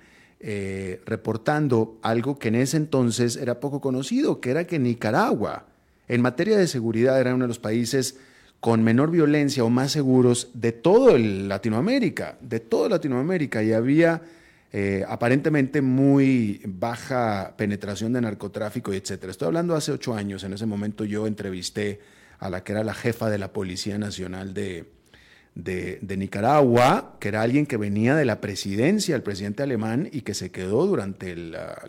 [1.06, 5.64] reportando algo que en ese entonces era poco conocido, que era que Nicaragua,
[6.06, 8.18] en materia de seguridad, era uno de los países
[8.60, 14.20] con menor violencia o más seguros de todo Latinoamérica, de toda Latinoamérica, y había
[14.76, 19.30] eh, aparentemente muy baja penetración de narcotráfico etcétera.
[19.30, 22.00] Estoy hablando hace ocho años, en ese momento yo entrevisté
[22.40, 24.90] a la que era la jefa de la Policía Nacional de,
[25.54, 30.34] de, Nicaragua, que era alguien que venía de la presidencia, el presidente alemán, y que
[30.34, 31.80] se quedó durante la,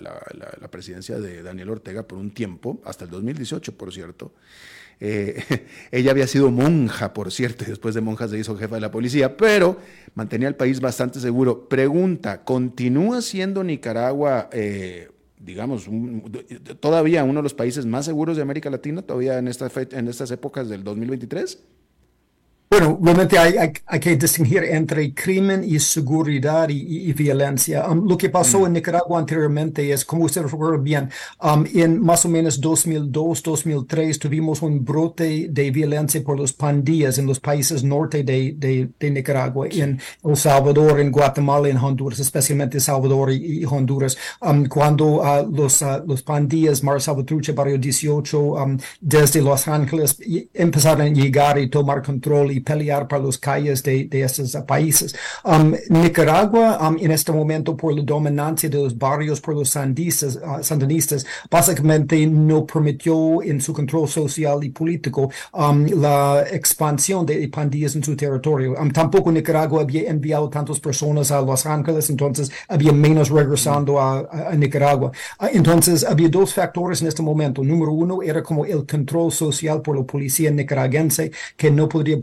[0.62, 4.32] la presidencia de Daniel Ortega por un tiempo, hasta el 2018, por cierto.
[5.00, 5.44] Eh,
[5.92, 8.92] ella había sido monja, por cierto, y después de monja se hizo jefa de la
[8.92, 9.78] policía, pero
[10.14, 11.68] mantenía el país bastante seguro.
[11.68, 15.88] Pregunta, ¿continúa siendo Nicaragua, eh, digamos,
[16.80, 20.70] todavía uno de los países más seguros de América Latina, todavía en, en estas épocas
[20.70, 21.60] del 2023?
[22.78, 23.56] Bueno, realmente hay,
[23.86, 27.88] hay, que distinguir entre crimen y seguridad y, violencia.
[27.90, 28.66] Um, lo que pasó mm.
[28.66, 31.10] en Nicaragua anteriormente es, como usted recuerda bien,
[31.42, 37.18] um, en más o menos 2002, 2003 tuvimos un brote de violencia por los pandillas
[37.18, 42.82] en los países norte de, de, Nicaragua, en El Salvador, en Guatemala, en Honduras, especialmente
[42.82, 48.56] Salvador y, Honduras, um, cuando uh, los, uh, los pandillas Mar Salvatrucha, Barrio 18,
[49.00, 50.18] desde Los Ángeles
[50.54, 55.16] empezaron a llegar y tomar control y pelear para las calles de, de estos países.
[55.44, 60.36] Um, Nicaragua, um, en este momento, por la dominancia de los barrios por los sandistas,
[60.38, 67.48] uh, sandinistas, básicamente no permitió en su control social y político um, la expansión de
[67.48, 68.76] pandillas en su territorio.
[68.94, 75.12] tampoco Nicaragua había enviado tantas personas a Los Ángeles, entonces había menos regresando a, Nicaragua.
[75.40, 77.64] Uh, entonces, había dos factores en este momento.
[77.64, 82.18] Número uno era como el control social por la policía nicaragüense que no podría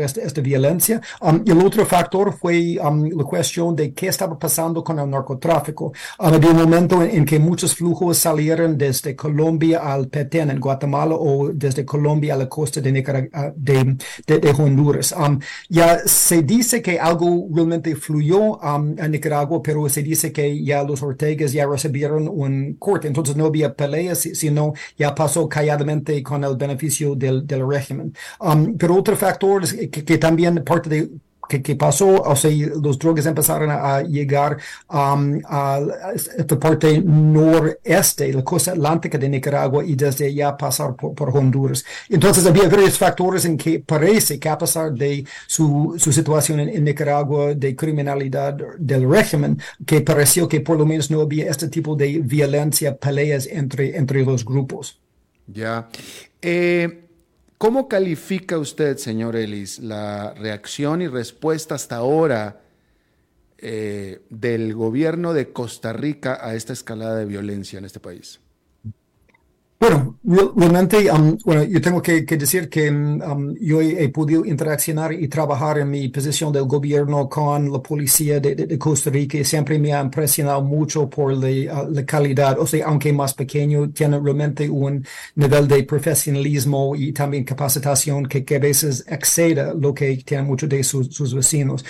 [0.00, 1.00] esta, violencia.
[1.20, 5.08] Um, y el otro factor fue um, la cuestión de qué estaba pasando con el
[5.08, 5.92] narcotráfico.
[6.18, 11.14] Um, había un momento en, que muchos flujos salieron desde Colombia al Petén en Guatemala
[11.14, 15.14] o desde Colombia a la costa de, Nicaragua, de, de, Honduras.
[15.68, 21.02] ya se dice que algo realmente fluyó a Nicaragua, pero se dice que ya los
[21.02, 26.56] Ortegas ya recibieron un corte, entonces no había peleas, sino ya pasó calladamente con el
[26.56, 28.12] beneficio del, del régimen.
[28.78, 31.08] pero otro factor es que, también parte de
[31.48, 32.50] que, pasó, o sea,
[32.82, 34.58] los drogas empezaron a, llegar
[34.90, 35.80] um, a
[36.14, 41.84] esta parte noreste, la costa atlántica de Nicaragua y desde allá pasar por, Honduras.
[42.08, 46.84] Entonces había varios factores en que parece que a pesar de su, su situación en,
[46.84, 51.96] Nicaragua de criminalidad del régimen, que pareció que por lo menos no había este tipo
[51.96, 55.00] de violencia, peleas entre, entre los grupos.
[55.46, 55.88] Ya.
[56.42, 57.07] Eh,
[57.58, 62.60] ¿Cómo califica usted, señor Ellis, la reacción y respuesta hasta ahora
[63.58, 68.38] eh, del gobierno de Costa Rica a esta escalada de violencia en este país?
[69.80, 75.28] Bueno, realmente, um, bueno, yo tengo que, decir que um, yo he, podido interaccionar y
[75.28, 79.92] trabajar en mi posición del gobierno con la policía de, Costa Rica y siempre me
[79.94, 85.06] ha impresionado mucho por la, uh, calidad, o sea, aunque más pequeño, tiene realmente un
[85.36, 90.82] nivel de profesionalismo y también capacitación que, a veces exceda lo que tienen muchos de
[90.82, 91.84] sus, vecinos.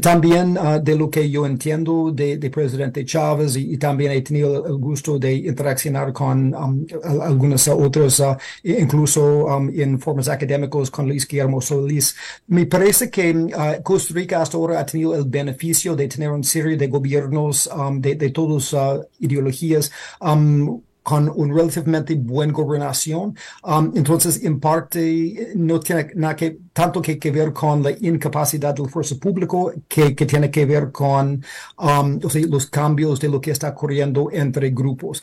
[0.00, 4.76] También uh, de lo que yo entiendo de, presidente Chávez y, también he tenido el
[4.78, 6.54] gusto de interaccionar con
[7.02, 12.14] algunos otros, uh, incluso um, en formas académicos con Luis Guillermo Solís.
[12.46, 16.42] Me parece que uh, Costa Rica hasta ahora ha tenido el beneficio de tener una
[16.42, 19.90] serie de gobiernos um, de, de todas uh, ideologías
[20.20, 23.36] um, con una relativamente buena gobernación.
[23.94, 28.86] entonces, en parte, no tiene nada que, tanto que, que ver con la incapacidad del
[28.86, 31.44] esfuerzo público que, que tiene que ver con
[31.76, 35.22] o sea, los cambios de lo que está ocurriendo entre grupos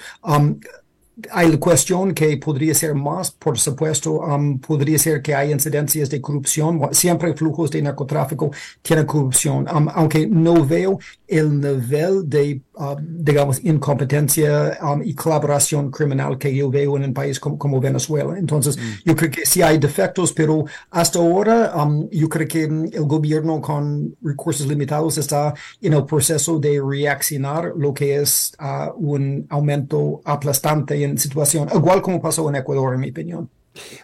[1.32, 6.22] hay cuestión que podría ser más, por supuesto, um, podría ser que hay incidencias de
[6.22, 6.80] corrupción.
[6.92, 8.52] Siempre flujos de narcotráfico
[8.82, 15.92] tienen corrupción, um, aunque no veo el nivel de, uh, digamos, incompetencia um, y colaboración
[15.92, 18.38] criminal que yo veo en un país como, Venezuela.
[18.38, 18.82] Entonces, mm.
[19.06, 21.74] yo creo que sí hay defectos, pero hasta ahora
[22.12, 27.94] yo creo que el gobierno con recursos limitados está en el proceso de reaccionar lo
[27.94, 33.50] que es uh, un aumento aplastante situación, igual como pasó en Ecuador, en mi opinión.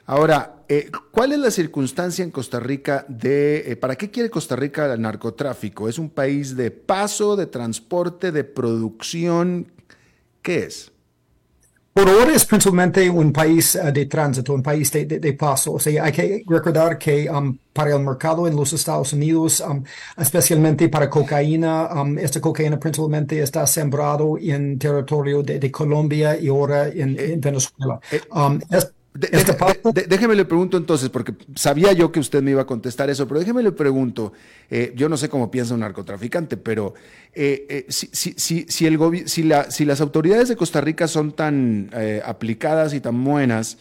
[0.05, 4.55] Ahora, eh, ¿cuál es la circunstancia en Costa Rica de, eh, para qué quiere Costa
[4.55, 5.89] Rica el narcotráfico?
[5.89, 9.71] ¿Es un país de paso, de transporte, de producción?
[10.41, 10.91] ¿Qué es?
[11.95, 15.75] Por ahora es principalmente un país eh, de tránsito, un país de, de, paso.
[15.75, 19.81] O sea, hay que recordar que um, para el mercado en los Estados Unidos, um,
[20.17, 26.89] especialmente para cocaína, um, esta cocaína principalmente está sembrado en territorio de, Colombia y ahora
[26.89, 28.01] en, eh, Venezuela.
[29.15, 33.39] Déjeme le pregunto entonces, porque sabía yo que usted me iba a contestar eso, pero
[33.39, 34.33] déjeme le pregunto,
[34.69, 36.93] eh, yo no sé cómo piensa un narcotraficante, pero
[37.33, 41.07] eh, eh, si, si, si, si, el si, la, si las autoridades de Costa Rica
[41.07, 41.91] son tan
[42.25, 43.77] aplicadas y tan buenas,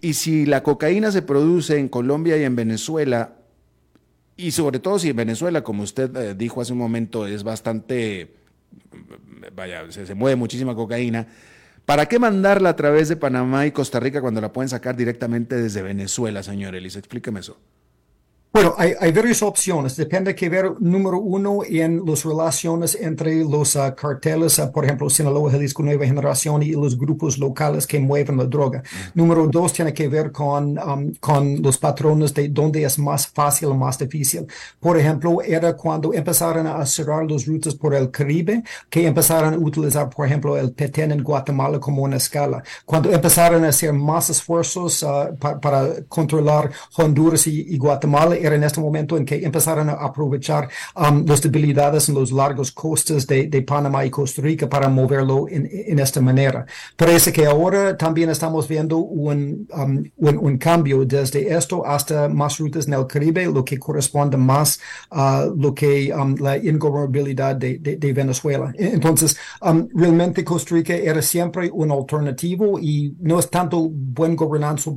[0.00, 3.36] y si la cocaína se produce en Colombia y en Venezuela,
[4.36, 8.34] y sobre todo si en Venezuela, como usted dijo hace un momento, es bastante,
[9.54, 11.28] vaya, se mueve muchísima cocaína,
[11.88, 15.56] ¿Para qué mandarla a través de Panamá y Costa Rica cuando la pueden sacar directamente
[15.56, 16.96] desde Venezuela, señor Elis?
[16.96, 17.56] Explíqueme eso.
[18.58, 19.94] Bueno, hay, varias opciones.
[19.94, 25.08] Depende que ver, número uno, en las relaciones entre los uh, carteles, uh, por ejemplo,
[25.08, 28.82] Sinaloa, Jalisco Nueva Generación y los grupos locales que mueven la droga.
[29.14, 33.68] Número dos, tiene que ver con, um, con los patrones de dónde es más fácil
[33.68, 34.44] o más difícil.
[34.80, 39.56] Por ejemplo, era cuando empezaron a cerrar las rutas por el Caribe, que empezaron a
[39.56, 42.64] utilizar, por ejemplo, el Petén en Guatemala como una escala.
[42.84, 48.80] Cuando empezaron a hacer más esfuerzos uh, para controlar Honduras y Guatemala, era en este
[48.80, 54.04] momento en que empezaron a aprovechar um, las debilidades en los largos costes de, Panamá
[54.04, 56.64] y Costa Rica para moverlo en, esta manera.
[56.96, 62.86] Parece que ahora también estamos viendo un, um, un, cambio desde esto hasta más rutas
[62.86, 64.80] en el Caribe, lo que corresponde más
[65.10, 68.72] a lo que um, la ingobernabilidad de, de, Venezuela.
[68.78, 69.36] Entonces,
[69.94, 74.90] realmente Costa Rica era siempre un alternativo y no es tanto buen gobernanza,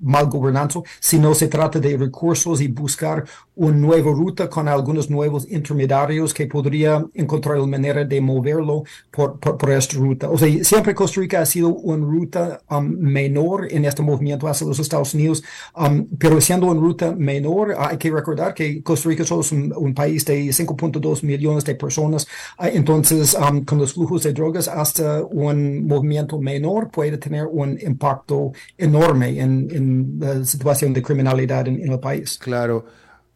[0.00, 3.24] mal gobernanza, sino se trata de recursos y buscar
[3.54, 9.38] una nueva ruta con algunos nuevos intermediarios que podría encontrar la manera de moverlo por,
[9.70, 10.30] esta ruta.
[10.30, 14.66] O sea, siempre Costa Rica ha sido una ruta um, menor en este movimiento hacia
[14.66, 15.42] los Estados Unidos,
[15.76, 19.94] um, pero siendo una ruta menor, hay que recordar que Costa Rica solo es un,
[19.94, 22.26] país de 5.2 millones de personas,
[22.58, 27.76] ah, entonces um, con los flujos de drogas hasta un movimiento menor puede tener un
[27.80, 32.38] impacto enorme en, la situación de criminalidad en, en el país.
[32.38, 32.67] Claro.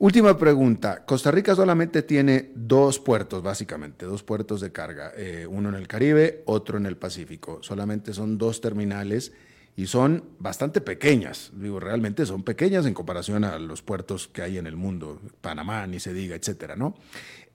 [0.02, 1.04] Última pregunta.
[1.04, 5.86] Costa Rica solamente tiene dos puertos, básicamente, dos puertos de carga, eh, uno en el
[5.86, 7.60] Caribe, otro en el Pacífico.
[7.62, 9.30] Solamente son dos terminales
[9.76, 11.52] y son bastante pequeñas.
[11.54, 15.86] Digo, realmente son pequeñas en comparación a los puertos que hay en el mundo, Panamá,
[15.86, 16.96] ni se diga, etcétera, ¿no?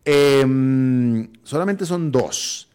[0.06, 2.70] Em, solamente son dos.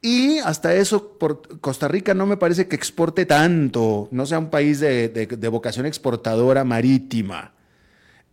[0.00, 1.18] Y hasta eso,
[1.60, 6.64] Costa Rica no me parece que exporte tanto, no sea un país de vocación exportadora
[6.64, 7.53] marítima.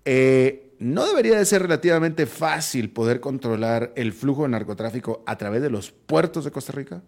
[0.06, 5.62] Eh, ¿No debería de ser relativamente fácil poder controlar el flujo de narcotráfico a través
[5.62, 7.04] de los puertos de Costa Rica?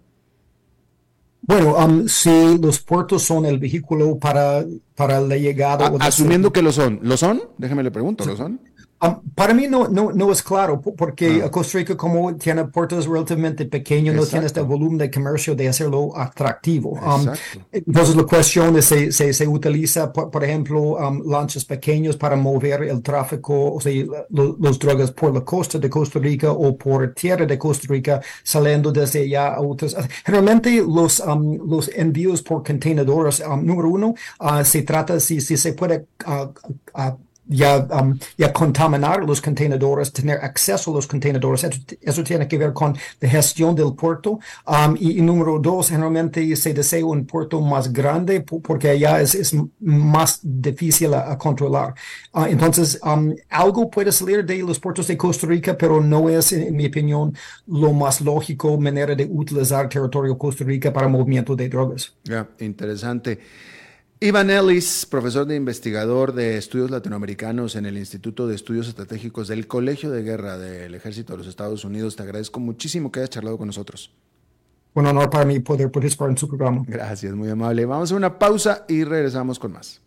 [1.42, 4.64] Bueno, um, si los puertos son el vehículo para,
[4.96, 5.92] para la llegada.
[6.00, 7.00] asumiendo que lo son.
[7.02, 7.42] ¿Lo son?
[7.58, 8.62] Déjeme le pregunto, ¿lo son?
[9.04, 11.52] Um, para mí no, no, no es claro, porque ah.
[11.52, 16.18] Costa Rica, como tiene puertos relativamente pequeños, no tiene este volumen de comercio de hacerlo
[16.18, 16.92] atractivo.
[16.92, 17.28] Um,
[17.72, 22.84] entonces, la cuestión es se, se, se utiliza, por, ejemplo, um, lanchas pequeños para mover
[22.84, 23.92] el tráfico, o sea,
[24.30, 28.90] los drogas por la costa de Costa Rica o por tierra de Costa Rica, saliendo
[28.92, 29.98] desde allá a otros.
[30.26, 31.22] Generalmente, los,
[31.68, 37.88] los envíos por contenedores, número uno, uh, se trata si, si se puede uh, ya,
[37.92, 41.66] um, ya contaminar los contenedores, tener acceso a los contenedores.
[42.02, 44.40] Eso, tiene que ver con la gestión del puerto.
[44.66, 49.56] Um, y, número dos, generalmente se desea un puerto más grande porque allá es, es
[49.80, 51.94] más difícil a, controlar.
[52.34, 56.52] Uh, entonces, um, algo puede salir de los puertos de Costa Rica, pero no es,
[56.54, 57.36] en, mi opinión,
[57.68, 62.14] lo más lógico manera de utilizar territorio Costa Rica para movimiento de drogas.
[62.24, 63.40] Ya, interesante.
[64.24, 69.68] Iván Ellis, profesor de investigador de estudios latinoamericanos en el Instituto de Estudios Estratégicos del
[69.68, 73.58] Colegio de Guerra del Ejército de los Estados Unidos, te agradezco muchísimo que hayas charlado
[73.58, 74.14] con nosotros.
[74.94, 76.86] Un honor para mí poder participar en su programa.
[76.88, 77.84] Gracias, muy amable.
[77.84, 80.02] Vamos a una pausa y regresamos con más.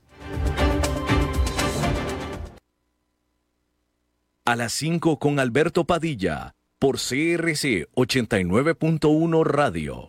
[4.47, 10.09] A las 5 con Alberto Padilla, por CRC 89.1 Radio.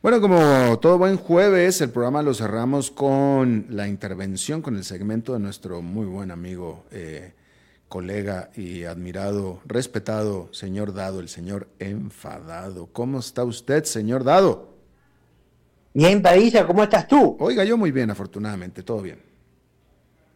[0.00, 5.32] Bueno, como todo buen jueves, el programa lo cerramos con la intervención, con el segmento
[5.32, 7.32] de nuestro muy buen amigo, eh,
[7.88, 12.86] colega y admirado, respetado señor Dado, el señor enfadado.
[12.92, 14.68] ¿Cómo está usted, señor Dado?
[15.92, 17.36] Bien, Padilla, ¿cómo estás tú?
[17.40, 19.20] Oiga, yo muy bien, afortunadamente, todo bien.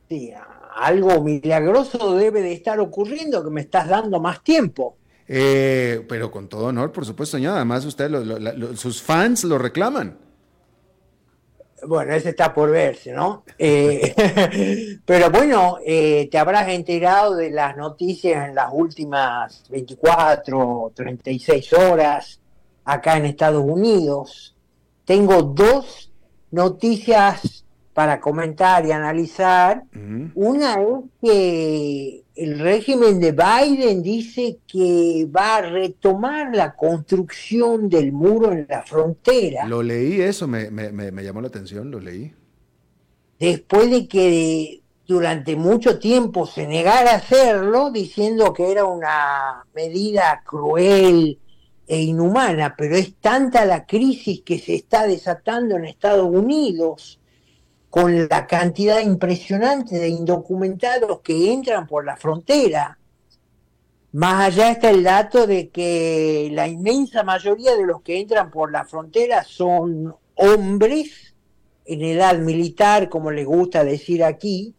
[0.08, 0.32] Sí,
[0.74, 4.96] algo milagroso debe de estar ocurriendo que me estás dando más tiempo.
[5.29, 7.57] Eh, pero con todo honor, por supuesto, señor.
[7.57, 8.11] Además, usted,
[8.77, 10.18] sus fans lo reclaman.
[11.85, 13.45] Bueno, ese está por verse, ¿no?
[13.59, 21.73] Eh, pero bueno, eh, te habrás enterado de las noticias en las últimas 24, 36
[21.73, 22.41] horas
[22.85, 24.55] acá en Estados Unidos.
[25.05, 26.12] Tengo dos
[26.53, 27.61] noticias
[27.95, 29.84] para comentar y analizar.
[30.34, 38.12] Una es que el régimen de Biden dice que va a retomar la construcción del
[38.12, 39.66] muro en la frontera.
[39.66, 40.70] Lo leí eso, me,
[41.22, 42.32] llamó la atención, lo leí.
[43.38, 50.43] Después de que durante mucho tiempo se negara a hacerlo, diciendo que era una medida
[50.47, 51.38] cruel
[51.86, 57.18] e inhumana, pero es tanta la crisis que se está desatando en Estados Unidos
[57.93, 62.99] con la cantidad impresionante de indocumentados que entran por la frontera.
[64.12, 68.72] Más allá está el dato de que la inmensa mayoría de los que entran por
[68.72, 71.34] la frontera son hombres
[71.84, 74.74] en edad militar, como les gusta decir aquí,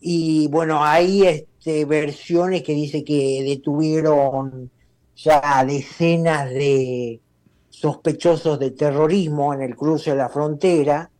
[0.00, 4.70] y bueno, hay este, versiones que dice que detuvieron
[5.16, 7.20] ya decenas de
[7.68, 11.10] sospechosos de terrorismo en el cruce de la frontera,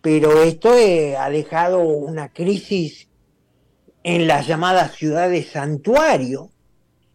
[0.00, 3.08] pero esto eh, ha dejado una crisis
[4.02, 6.50] en las llamadas ciudades santuario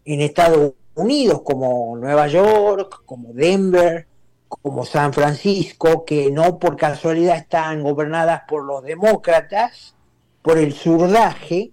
[0.04, 4.06] en Estados Unidos, como Nueva York, como Denver,
[4.48, 9.94] como San Francisco, que no por casualidad están gobernadas por los demócratas,
[10.42, 11.72] por el surdaje,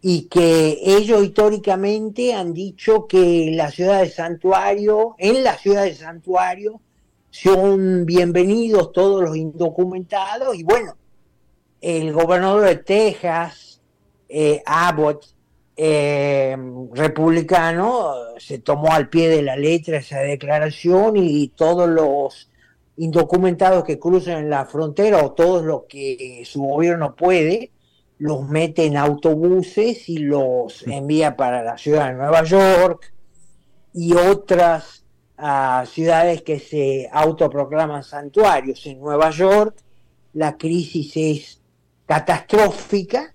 [0.00, 5.94] y que ellos históricamente han dicho que la ciudad de santuario, en la ciudad de
[5.94, 6.80] santuario,
[7.32, 10.98] son bienvenidos todos los indocumentados y bueno,
[11.80, 13.80] el gobernador de Texas,
[14.28, 15.24] eh, Abbott,
[15.74, 16.54] eh,
[16.92, 22.50] republicano, se tomó al pie de la letra esa declaración y todos los
[22.98, 27.70] indocumentados que crucen la frontera o todos los que su gobierno puede,
[28.18, 33.10] los mete en autobuses y los envía para la ciudad de Nueva York
[33.94, 35.01] y otras
[35.42, 38.86] ah, ciudades que se autoproclaman santuarios.
[38.86, 39.76] En Nueva York
[40.32, 41.60] la crisis es
[42.06, 43.34] catastrófica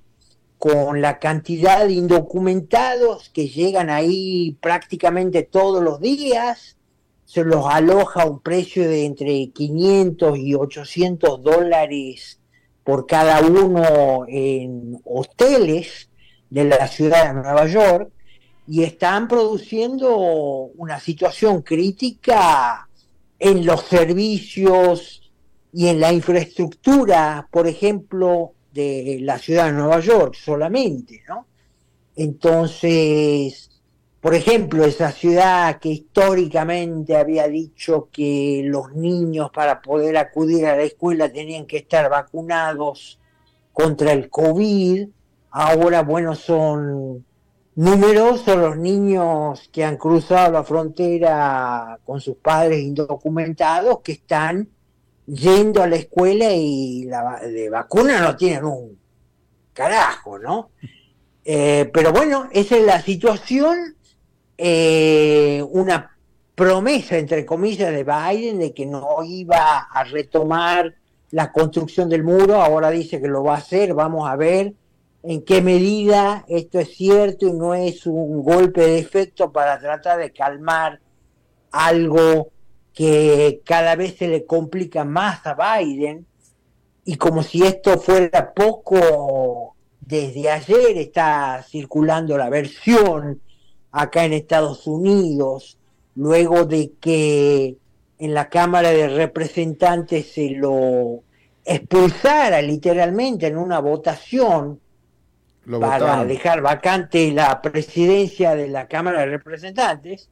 [0.58, 6.78] con la cantidad de indocumentados que llegan ahí prácticamente todos los días,
[7.26, 12.40] se los aloja a un precio de entre 500 y 800 dólares
[12.84, 16.10] por cada uno en hoteles
[16.50, 18.12] de la ciudad de Nueva York
[18.68, 22.88] y están produciendo una situación crítica
[23.40, 25.32] en los servicios
[25.72, 31.48] y en la infraestructura, por ejemplo, de la ciudad de Nueva York solamente, ¿no?
[32.16, 33.70] Entonces,
[34.20, 40.76] por ejemplo, esa ciudad que históricamente había dicho que los niños para poder acudir a
[40.76, 43.20] la escuela tenían que estar vacunados
[43.72, 45.08] contra el COVID,
[45.52, 47.24] ahora, bueno, son
[47.78, 54.68] numerosos los niños que han cruzado la frontera con sus padres indocumentados que están
[55.28, 58.98] yendo a la escuela y la, de vacuna no tienen un
[59.74, 60.72] carajo, ¿no?
[61.46, 63.96] Eh, pero bueno, esa es la situación,
[64.58, 66.18] eh, una
[66.56, 70.96] promesa, entre comillas, de Biden de que no iba a retomar
[71.30, 74.74] la construcción del muro, ahora dice que lo va a hacer, vamos a ver
[75.30, 80.20] en qué medida esto es cierto y no es un golpe de efecto para tratar
[80.20, 81.02] de calmar
[81.70, 82.48] algo
[82.94, 86.26] que cada vez se le complica más a Biden.
[87.04, 93.42] Y como si esto fuera poco, desde ayer está circulando la versión
[93.92, 95.78] acá en Estados Unidos,
[96.16, 97.76] luego de que
[98.18, 101.22] en la Cámara de Representantes se lo
[101.66, 104.80] expulsara literalmente en una votación
[105.80, 110.30] para dejar vacante la presidencia de la Cámara de Representantes,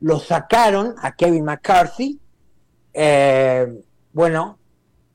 [0.00, 2.18] lo sacaron a Kevin McCarthy.
[2.92, 3.66] Eh,
[4.12, 4.58] bueno,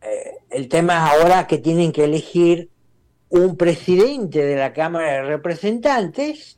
[0.01, 2.69] eh, el tema es ahora que tienen que elegir
[3.29, 6.57] un presidente de la Cámara de Representantes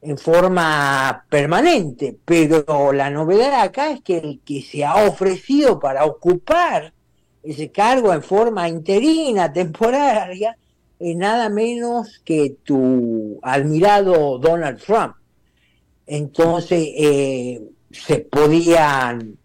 [0.00, 6.04] en forma permanente, pero la novedad acá es que el que se ha ofrecido para
[6.04, 6.92] ocupar
[7.42, 10.56] ese cargo en forma interina, temporaria,
[11.16, 15.16] nada menos que tu admirado Donald Trump.
[16.06, 19.36] Entonces eh, se podían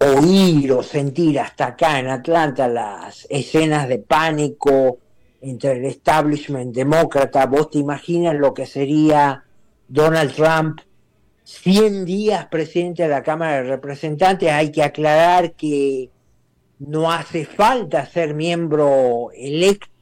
[0.00, 4.98] oír o sentir hasta acá en Atlanta las escenas de pánico
[5.40, 7.46] entre el establishment demócrata.
[7.46, 9.44] Vos te imaginas lo que sería
[9.88, 10.80] Donald Trump
[11.44, 14.50] 100 días presidente de la Cámara de Representantes.
[14.50, 16.10] Hay que aclarar que
[16.78, 19.97] no hace falta ser miembro electo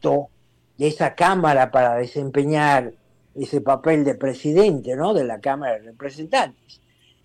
[0.78, 2.92] de esa Cámara para desempeñar
[3.34, 5.14] ese papel de presidente ¿no?
[5.14, 6.80] de la Cámara de Representantes.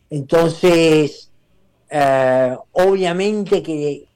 [0.10, 1.32] Entonces,
[1.90, 4.08] eh, obviamente que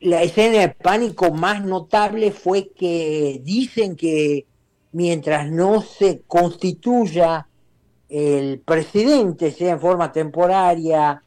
[0.00, 4.46] la escena de pánico más notable fue que dicen que
[4.92, 7.48] mientras no se constituya
[8.08, 11.22] el presidente, sea en forma temporaria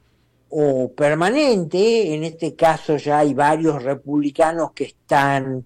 [0.49, 5.65] o permanente, en este caso ya hay varios republicanos que están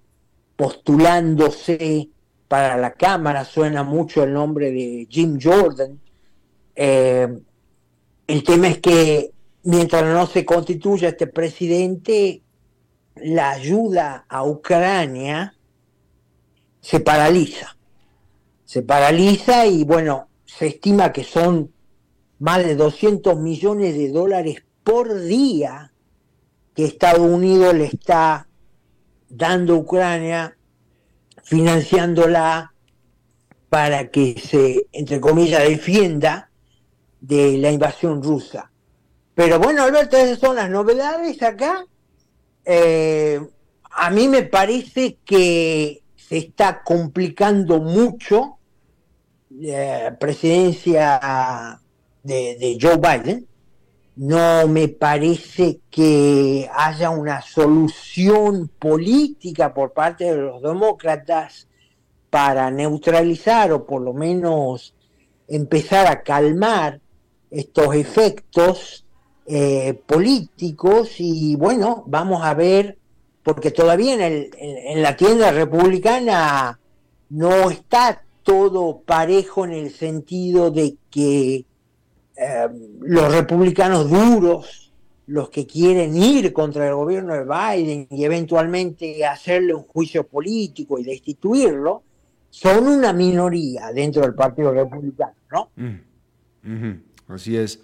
[0.62, 2.10] postulándose
[2.48, 6.00] para la Cámara, suena mucho el nombre de Jim Jordan.
[6.76, 7.28] Eh,
[8.28, 9.32] el tema es que
[9.64, 12.44] mientras no se constituya este presidente,
[13.16, 15.56] la ayuda a Ucrania
[16.80, 17.76] se paraliza.
[18.64, 21.74] Se paraliza y bueno, se estima que son
[22.38, 25.92] más de 200 millones de dólares por día
[26.76, 28.46] que Estados Unidos le está
[29.32, 30.58] dando a Ucrania
[31.44, 32.74] financiándola
[33.70, 36.52] para que se, entre comillas, defienda
[37.22, 38.72] de la invasión rusa.
[39.34, 41.86] Pero bueno, Alberto, esas son las novedades acá.
[42.66, 43.40] Eh,
[43.90, 48.58] a mí me parece que se está complicando mucho
[49.50, 51.80] la presidencia
[52.24, 53.48] de, de Joe Biden.
[54.22, 61.68] No me parece que haya una solución política por parte de los demócratas
[62.30, 64.94] para neutralizar o por lo menos
[65.48, 67.02] empezar a calmar
[67.50, 69.06] estos efectos
[69.48, 71.16] eh, políticos.
[71.18, 73.00] Y bueno, vamos a ver,
[73.42, 76.80] porque todavía en, el, en, la tienda republicana
[77.32, 81.66] no está todo parejo en el sentido de que
[82.44, 84.92] Em, los republicanos duros,
[85.28, 90.98] los que quieren ir contra el gobierno de Biden y eventualmente hacerle un juicio político
[90.98, 92.02] y destituirlo,
[92.50, 95.70] son una minoría dentro del Partido Republicano, ¿no?
[95.76, 96.94] Mm.
[97.28, 97.80] Así es.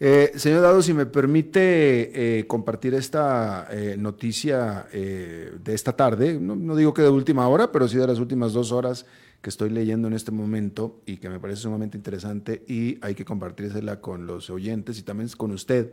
[0.00, 6.56] Eh, señor Dado, si me permite eh, compartir esta eh, noticia de esta tarde, no,
[6.56, 9.06] no, digo que de última hora, pero sí de las últimas dos horas
[9.42, 13.24] que estoy leyendo en este momento y que me parece sumamente interesante y hay que
[13.24, 15.92] compartírsela con los oyentes y también con usted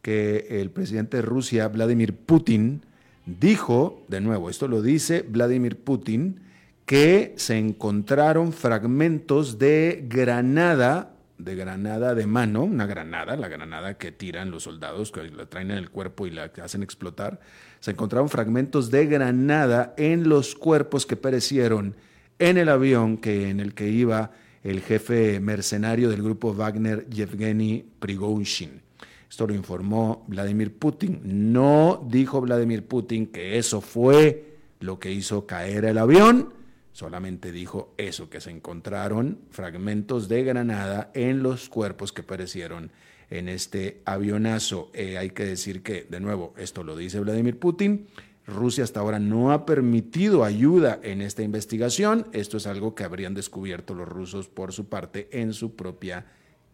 [0.00, 2.82] que el presidente de Rusia, Vladimir Putin,
[3.26, 6.40] dijo, de nuevo, esto lo dice Vladimir Putin,
[6.86, 14.10] que se encontraron fragmentos de granada, de granada de mano, una granada, la granada que
[14.10, 17.40] tiran los soldados, que la traen en el cuerpo y la hacen explotar,
[17.78, 21.94] se encontraron fragmentos de granada en los cuerpos que perecieron
[22.40, 24.32] en el avión que, en el que iba
[24.64, 28.82] el jefe mercenario del grupo Wagner, Yevgeny Prigozhin.
[29.28, 31.20] Esto lo informó Vladimir Putin.
[31.22, 36.54] No dijo Vladimir Putin que eso fue lo que hizo caer el avión,
[36.92, 42.90] solamente dijo eso, que se encontraron fragmentos de granada en los cuerpos que perecieron
[43.28, 44.90] en este avionazo.
[44.94, 48.08] Eh, hay que decir que, de nuevo, esto lo dice Vladimir Putin.
[48.50, 52.26] Rusia hasta ahora no ha permitido ayuda en esta investigación.
[52.32, 56.26] Esto es algo que habrían descubierto los rusos por su parte en su propia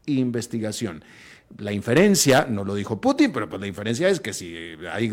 [0.07, 1.05] investigación.
[1.59, 4.55] La inferencia, no lo dijo Putin, pero pues la inferencia es que si
[4.91, 5.11] hay,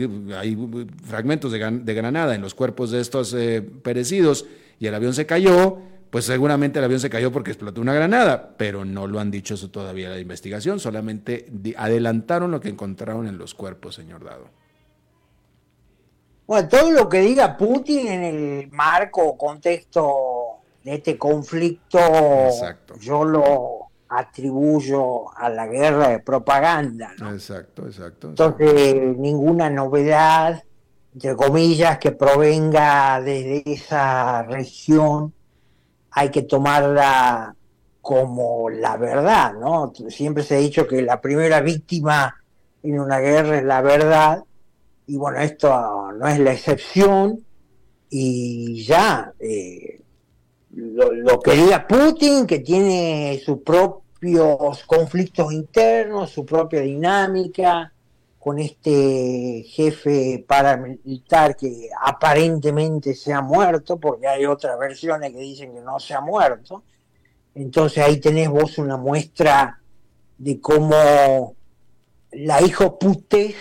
[1.05, 4.45] fragmentos de, granada en los cuerpos de estos eh, perecidos
[4.80, 5.78] y el avión se cayó,
[6.09, 9.53] pues seguramente el avión se cayó porque explotó una granada, pero no lo han dicho
[9.53, 11.47] eso todavía la investigación, solamente
[11.78, 14.62] adelantaron lo que encontraron en los cuerpos, señor Dado.
[16.46, 22.00] Bueno, todo lo que diga Putin en el marco o contexto de este conflicto,
[23.00, 27.14] yo lo atribuyo a la guerra de propaganda.
[27.20, 27.32] ¿no?
[27.32, 28.30] Exacto, exacto.
[28.30, 30.64] Entonces, ninguna novedad,
[31.14, 35.34] entre comillas, que provenga desde esa región,
[36.12, 37.56] hay que tomarla
[38.02, 39.94] como la verdad, ¿no?
[40.10, 42.36] Siempre se ha dicho que la primera víctima
[42.84, 44.44] en una guerra es la verdad,
[45.08, 47.43] y bueno, esto no es la excepción,
[48.10, 50.01] y ya, eh,
[50.72, 57.91] lo, lo, que diga Putin, que tiene su propio conflictos internos, su propia dinámica,
[58.39, 65.74] con este jefe paramilitar que aparentemente se ha muerto, porque hay otras versiones que dicen
[65.74, 66.84] que no se ha muerto.
[67.56, 69.80] Entonces ahí tenés vos una muestra
[70.38, 71.56] de cómo
[72.32, 73.56] la hijo putes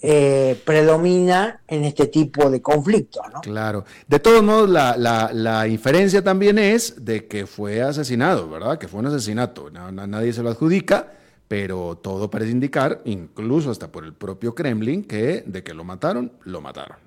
[0.00, 3.24] eh, predomina en este tipo de conflictos.
[3.32, 3.40] ¿no?
[3.40, 3.84] Claro.
[4.06, 8.78] De todos modos, la, la, inferencia también es de que fue asesinado, ¿verdad?
[8.78, 9.70] Que fue un asesinato.
[9.70, 11.12] nadie se lo adjudica,
[11.48, 16.32] pero todo parece indicar, incluso hasta por el propio Kremlin, que de que lo mataron,
[16.44, 16.98] lo mataron.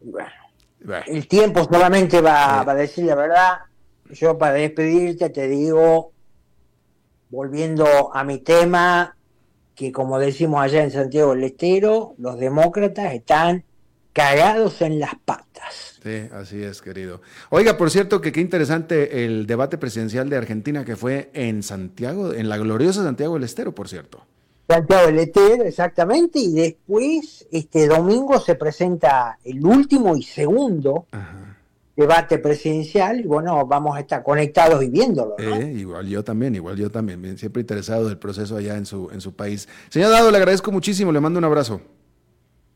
[0.00, 0.30] Bueno,
[1.06, 3.58] el tiempo solamente va, va a decir la verdad.
[4.10, 6.12] Yo para despedirte te digo,
[7.30, 9.16] volviendo a mi tema,
[9.74, 13.64] que como decimos allá en Santiago del Estero, los demócratas están
[14.12, 16.00] cagados en las patas.
[16.02, 17.20] Sí, así es, querido.
[17.50, 22.32] Oiga, por cierto, que qué interesante el debate presidencial de Argentina que fue en Santiago,
[22.32, 24.24] en la gloriosa Santiago del Estero, por cierto.
[24.68, 31.53] Santiago del Estero, exactamente, y después, este domingo se presenta el último y segundo Ajá
[31.96, 35.36] debate presidencial y bueno, vamos a estar conectados y viéndolo.
[35.38, 39.20] Eh, igual yo también, igual yo también, siempre interesado del proceso allá en su, en
[39.20, 39.68] su país.
[39.88, 41.80] Señor Dado, le agradezco muchísimo, le mando un abrazo.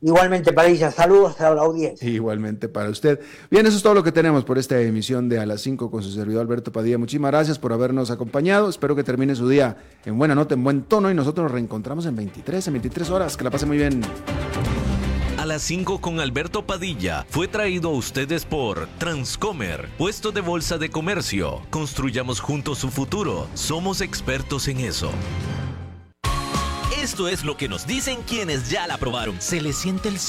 [0.01, 2.09] Igualmente para ella, saludos a la audiencia.
[2.09, 3.19] Igualmente para usted.
[3.51, 6.05] Bien, eso es todo lo que tenemos por esta emisión de A las 5 con
[6.05, 6.99] su servidor Alberto Padilla.
[6.99, 8.69] Muchísimas gracias por habernos acompañado.
[8.69, 12.07] Espero que termine su día en buena nota, en buen tono y nosotros nos reencontramos
[12.07, 13.37] en 23, en 23 horas.
[13.37, 14.01] Que la pase muy bien
[15.49, 20.90] las 5 con Alberto Padilla fue traído a ustedes por Transcomer, puesto de bolsa de
[20.90, 21.62] comercio.
[21.70, 23.49] Construyamos juntos su futuro.
[23.55, 25.11] Somos expertos en eso.
[27.03, 29.40] Esto es lo que nos dicen quienes ya la probaron.
[29.40, 30.16] Se le siente el